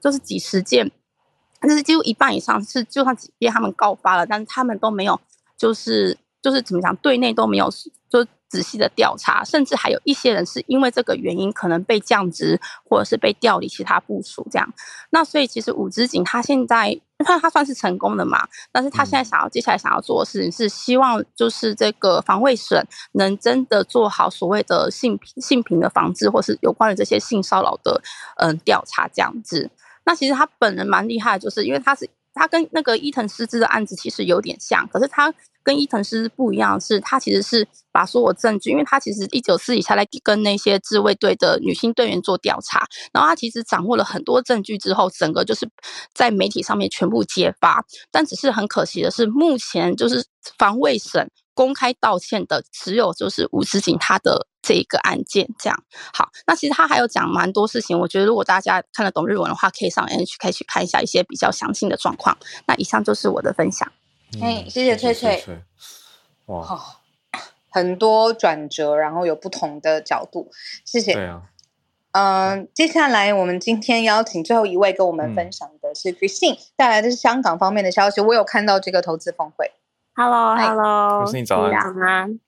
[0.00, 0.90] 就是几十件，
[1.62, 5.20] 就是几乎一半以上是就算几遍他们告发了，但是他们都没有
[5.56, 7.70] 就是就是怎么讲，队内都没有
[8.10, 8.26] 就。
[8.52, 14.74] 仔细的调查，甚至还有一些人是因为这个原因可能被降职，或者是被调离其他部署这样。
[15.08, 22.78] 那所以其实武之井他现在，他他算是成功的嘛，但是他现在想要接下来想要做的事情是希望就是这个防卫省
[23.12, 28.02] 能真的做好所谓的性性平的防治，或是有关于这些性骚扰的
[28.36, 29.70] 嗯调查这样子。
[30.04, 35.32] 那其实他本人蛮厉害，就是因为他是他跟那个伊藤诗织的案子其实有点像，可是他
[35.64, 45.68] 跟伊藤诗不一样，是他其实是把所有证据，因为他其实一九四以下来跟那些自卫队的女性队员做调查，然后他其实掌握了很多证据之后，整个就是
[46.14, 47.84] 在媒体上面全部揭发。
[48.10, 50.24] 但只是很可惜的是，目前就是
[50.58, 55.48] 防卫省公开道歉的只有就是吴思景他的这一个案件。
[55.58, 62.36] 这样好，那其实他还有讲蛮多事情，我觉得如果大家看得懂日文的话，可以上 NHK 去看一下一些比较详细的状况。
[62.66, 63.90] 那以上就是我的分享。
[64.40, 65.42] 哎，谢谢翠翠。
[66.46, 66.78] 哇，
[67.68, 70.50] 很多转折，然后有不同的角度，
[70.84, 71.14] 谢谢。
[71.14, 71.42] 对啊。
[72.12, 78.20] 嗯，接下来我们今天邀请最后一位跟我们分享的是 Christine 带来的是香港方面的消息。
[78.20, 79.72] 我有看到这个投资峰会。
[80.14, 82.38] Hello，Hello，早安。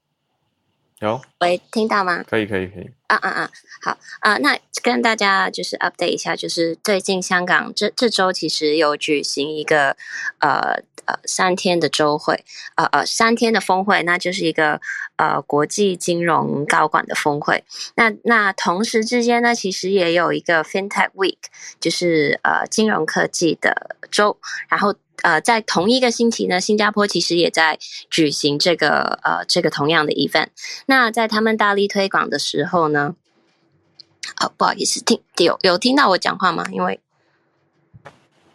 [1.01, 1.21] 有。
[1.41, 2.25] 喂，听到吗？
[2.29, 2.91] 可以，可以，可以。
[3.07, 3.51] 啊啊啊！
[3.83, 9.97] 好啊，那跟大家就是 update 一下，就是最近香港这这周其实有举行一个
[10.39, 12.45] 呃呃三天的周会，
[12.77, 14.81] 呃呃三天的峰会，那就是一个
[15.17, 17.63] 呃国际金融高管的峰会。
[17.97, 21.37] 那那同时之间呢，其实也有一个 FinTech Week，
[21.79, 24.39] 就是呃金融科技的周。
[24.69, 27.79] 然后呃在同一个星期呢，新加坡其实也在
[28.11, 30.49] 举行这个呃这个同样的 event。
[30.87, 33.15] 那在他们大力推广的时候呢。
[34.37, 36.65] 啊，不好意思，听有有听到我讲话吗？
[36.73, 36.99] 因为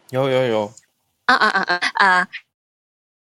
[0.10, 0.74] 有有有
[1.26, 2.28] 啊啊啊啊啊！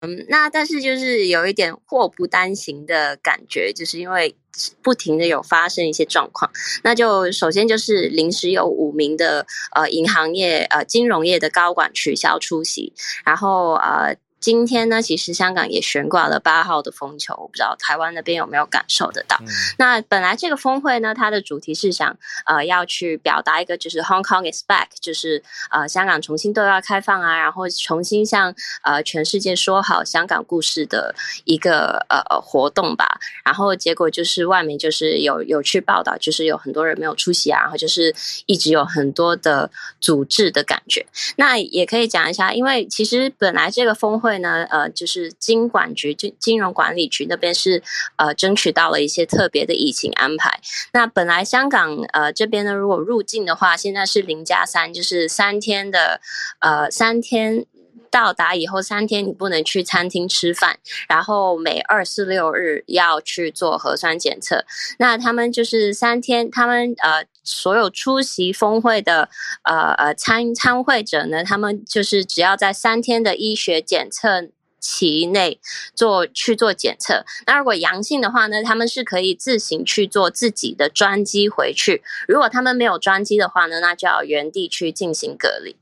[0.01, 4.35] 嗯，那但是就是有一点祸不单行的感觉，就是因为
[4.81, 6.51] 不停的有发生一些状况。
[6.83, 9.45] 那就首先就是临时有五名的
[9.75, 12.93] 呃银行业呃金融业的高管取消出席，
[13.23, 14.15] 然后呃。
[14.41, 19.37] 今天呢，其实香港也悬挂了八号的风球，我不知道台湾那边有没有感受得到。
[19.77, 22.17] 那本来这个峰会呢，它的主题是想
[22.47, 31.13] 呃要去表达一个就是 Hong Kong is back，就是呃香港重新对外开放啊，然后重新向呃全世界说好香港故事的
[31.43, 33.19] 一个呃活动吧。
[33.45, 38.11] 然后结果就是外面就是有有去报道，就是有很多人没有出席啊，然后就是
[38.47, 39.69] 一直有很多的
[39.99, 41.05] 阻滞的感觉。
[41.35, 44.30] 那也可以讲一下，因为其实本来这个峰会。
[44.31, 47.83] 会呢，呃，就是金管局、金金融管理局那边是
[48.15, 50.61] 呃争取到了一些特别的疫情安排。
[50.93, 56.21] 那本来香港呃这边呢，如果入境的话，现在是零加三，就是三天的
[56.59, 57.65] 呃三天。
[58.11, 64.65] 到达以后三天，你不能去餐厅吃饭，然后每二四六日要去做核酸检测。
[64.99, 69.29] 那他们就是三天，他们呃所有出席峰会的
[69.63, 74.49] 呃呃参参会者呢，他们就是只要在三天的医学检测。
[74.81, 75.59] 期内
[75.95, 82.01] 做去做检测，那如果阳性的话呢，他们是可以自行去做自己的专机回去。
[82.27, 85.77] 如果他们没有专机的话呢，那就要原地去进行隔离。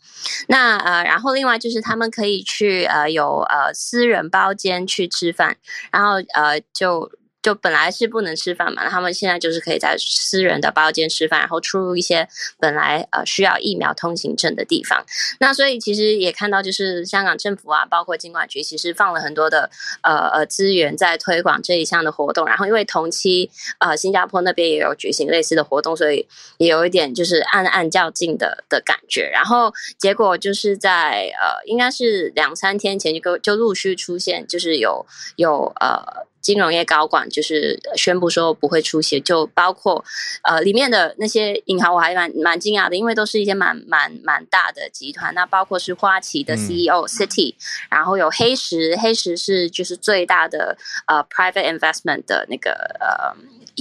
[0.47, 5.57] 那呃，然后另外就是他们可以去呃有呃私人包间去吃饭，
[5.91, 7.09] 然后呃就。
[7.41, 12.27] 就本来是不能吃饭嘛，他们现在就是可以在私人的包间吃饭，然后出入一些
[12.59, 15.05] 本来呃需要疫苗通行证的地方。
[15.39, 19.69] 那所以其实也看到，就是香港政府啊，包括金管局，其实放了很多的
[20.01, 22.45] 呃呃资源在推广这一项的活动。
[22.45, 26.27] 然后因为同期呃新加坡那边也有举行类似的活动，所以
[26.57, 29.29] 也有一点就是暗暗较劲的的感觉。
[29.31, 35.05] 然后结果就是在呃应该是两三天前就就陆续出现，就是有
[35.37, 36.27] 有呃。
[36.41, 40.03] 金融业高管就是宣布说不会出席，就包括
[40.43, 45.33] 呃里面的那些银行，我还蛮蛮惊讶的，因为都是一些蛮蛮蛮大的集团。
[45.33, 47.55] 那包括是花旗的 CEO City，
[47.89, 50.77] 然后有黑石，黑石是就是最大的
[51.07, 53.35] 呃 private investment 的那个呃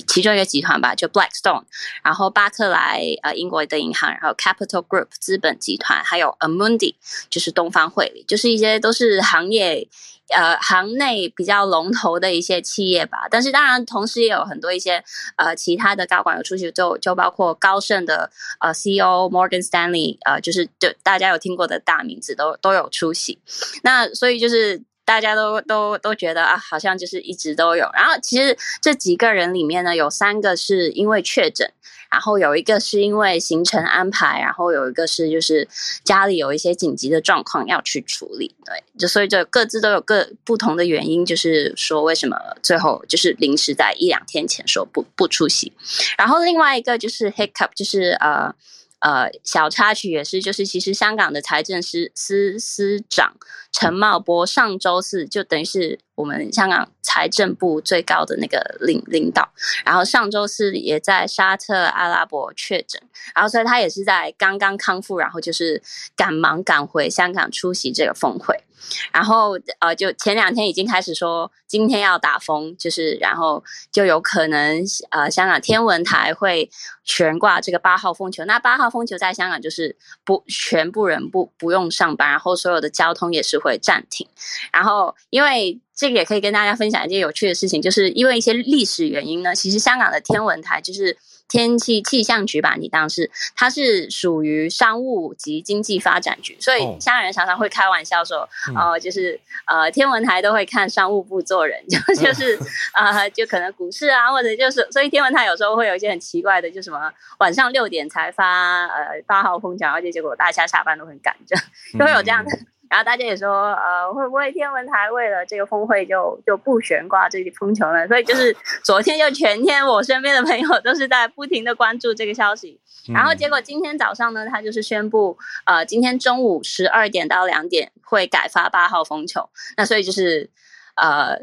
[0.07, 1.65] 其中一个集团吧，就 Blackstone，
[2.03, 6.95] 然后巴克莱呃英国的银行，然后 Capital Group 资本集团，还有 Amundi
[7.31, 9.89] 就是东方汇理，就是一些都是行业。
[10.35, 15.03] 呃，行内比较龙头的一些企业吧，但是当然同时也有很多一些
[15.37, 23.39] 呃其他的高管有出席，就就包括高盛的呃 CEO Morgan Stanley，呃，就是就大家有听过的大名字都都有出席，
[23.83, 31.73] 那所以就是大家都都都觉得啊，好像就是一直都有，然后其实这几个人里面呢，有三个是因为确诊。
[32.11, 35.69] 然后有一个是因为行程安排，然后有一个是就是
[36.05, 45.71] 家里有一些紧急的状况要去处理，对，就所以就各自都有各不同的原因，就是说为什么最后就是临时在一两天前说不不出席。
[46.17, 48.55] 然后另外一个就是 hiccup，就是呃
[49.01, 53.37] 呃小插曲也是，就是其实香港的财政司司司长
[53.73, 56.01] 陈茂波上周四就等于是。
[56.19, 59.49] 我们香港财政部最高的那个领领导。
[59.85, 63.01] 然后上周四也在沙特阿拉伯确诊，
[63.35, 65.81] 然后所以他也是在刚刚康复，然后就是
[66.17, 68.65] 赶忙赶回香港出席这个峰会。
[69.13, 76.71] 然后呃，就前两天已经开始说今天要打风，就是然后就有可能呃，香港天文台会
[77.03, 78.45] 悬挂这个八号风球。
[78.45, 84.27] 那八号风球在香港就是不全部人不不用上班，然后所有的交通也是会暂停。
[84.73, 91.19] 然后因为这个也可以跟大家分享一件有趣的事情，就是因为一些历史原因呢，其实香港的天文台就是。
[91.51, 98.47] 天气气象局吧，你当是它是属于商务及经济发展局，所以香港人常常会开玩笑说，
[98.77, 102.59] 哦，就是呃天文台都会看商务部做人，就 就是
[102.93, 111.57] 呃就可能股市啊，或者就是所以天文台有时候会有一些很奇怪的，就什么晚上六点才发呃八号风球，而且结果大家下班都很赶，就
[111.99, 112.51] 就会有这样的。
[112.91, 118.07] 然后大家也说，呃，会不会天文台为了这个峰会就就不悬挂这个风球呢？
[118.09, 122.81] 所以就是 昨天就全天，我身边的朋友都是在不停的关注这个消息。
[123.13, 129.49] 然后结果今天早上呢，他就是宣布，呃，今天中午十二点到两点会改发八号风球。
[129.77, 130.51] 那所以就是
[130.95, 131.39] 呃，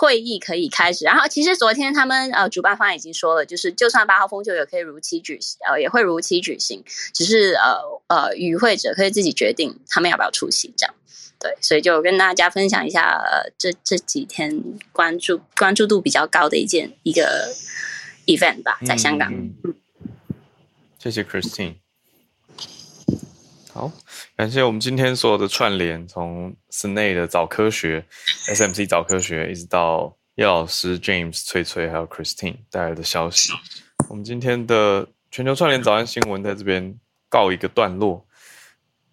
[0.00, 1.04] 会议可以开始。
[1.04, 6.82] 然后其实昨天他们呃主办方已经说了，就是就算八号风球也可以如期举行，呃，也会如期举行，
[7.12, 10.94] 只是呃呃与会者可以自己决定他们要不要出席这样。
[11.38, 17.52] 对，所以就跟大家分享一下，呃，这这几天关注关注度比较高的一件一个
[18.24, 19.30] event 吧，在香港。
[19.30, 19.74] 嗯，
[20.98, 21.76] 谢谢 Christine。
[23.72, 23.90] 好，
[24.36, 28.04] 感谢我们今天所有的串联，从 Snay 的早科学、
[28.52, 33.52] SMC 早科学，一直到叶老师 James、翠翠还有 Christine 带来的消息。
[34.08, 36.98] 我们今天的全球串联早安新闻在这边
[37.28, 38.26] 告一个段落。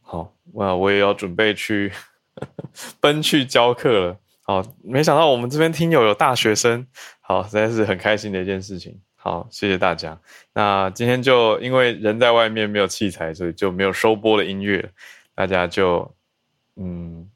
[0.02, 1.92] 好，那我也要准备去。
[3.02, 6.86] 奔去教课了，好，没想到我们这边听友有大学生，
[7.20, 9.02] 好，实在是很开心的一件事情。
[9.28, 10.18] 好，谢谢大家。
[10.54, 14.90] 那今天就因为人在外面没有器材，所以就没有收播的音乐，
[15.36, 16.16] 大家就
[16.78, 17.30] 嗯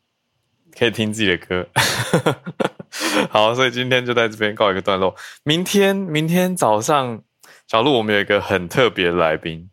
[0.74, 1.68] 可以听自己的歌。
[3.30, 5.14] 好，所以今天就在这边告一个段落。
[5.44, 7.22] 明天，明天早上，
[7.68, 9.70] 小鹿我们有一个很特别的来宾。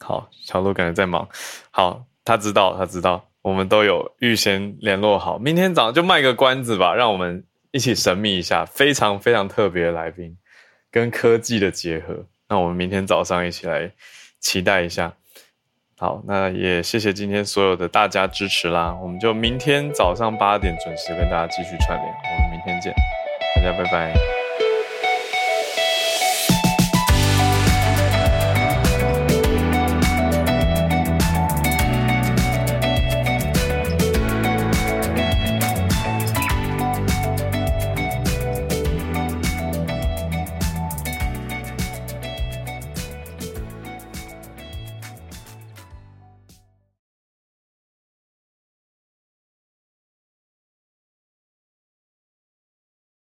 [0.00, 1.28] 好，小鹿感觉在忙。
[1.70, 3.28] 好，他知道，他知道。
[3.42, 10.36] 我们都有预先联络好，明天早上就卖个关子吧，让我们一起神秘一下，非常非常特别的来宾，
[10.90, 12.26] 跟科技的结合。
[12.48, 13.90] 那我们明天早上一起来
[14.38, 15.14] 期待一下。
[15.96, 22.92] 好，那也谢谢今天所有的大家支持啦，我们就明天早上八点准时跟大家继续串联，我们明天见，
[23.56, 24.41] 大家拜拜。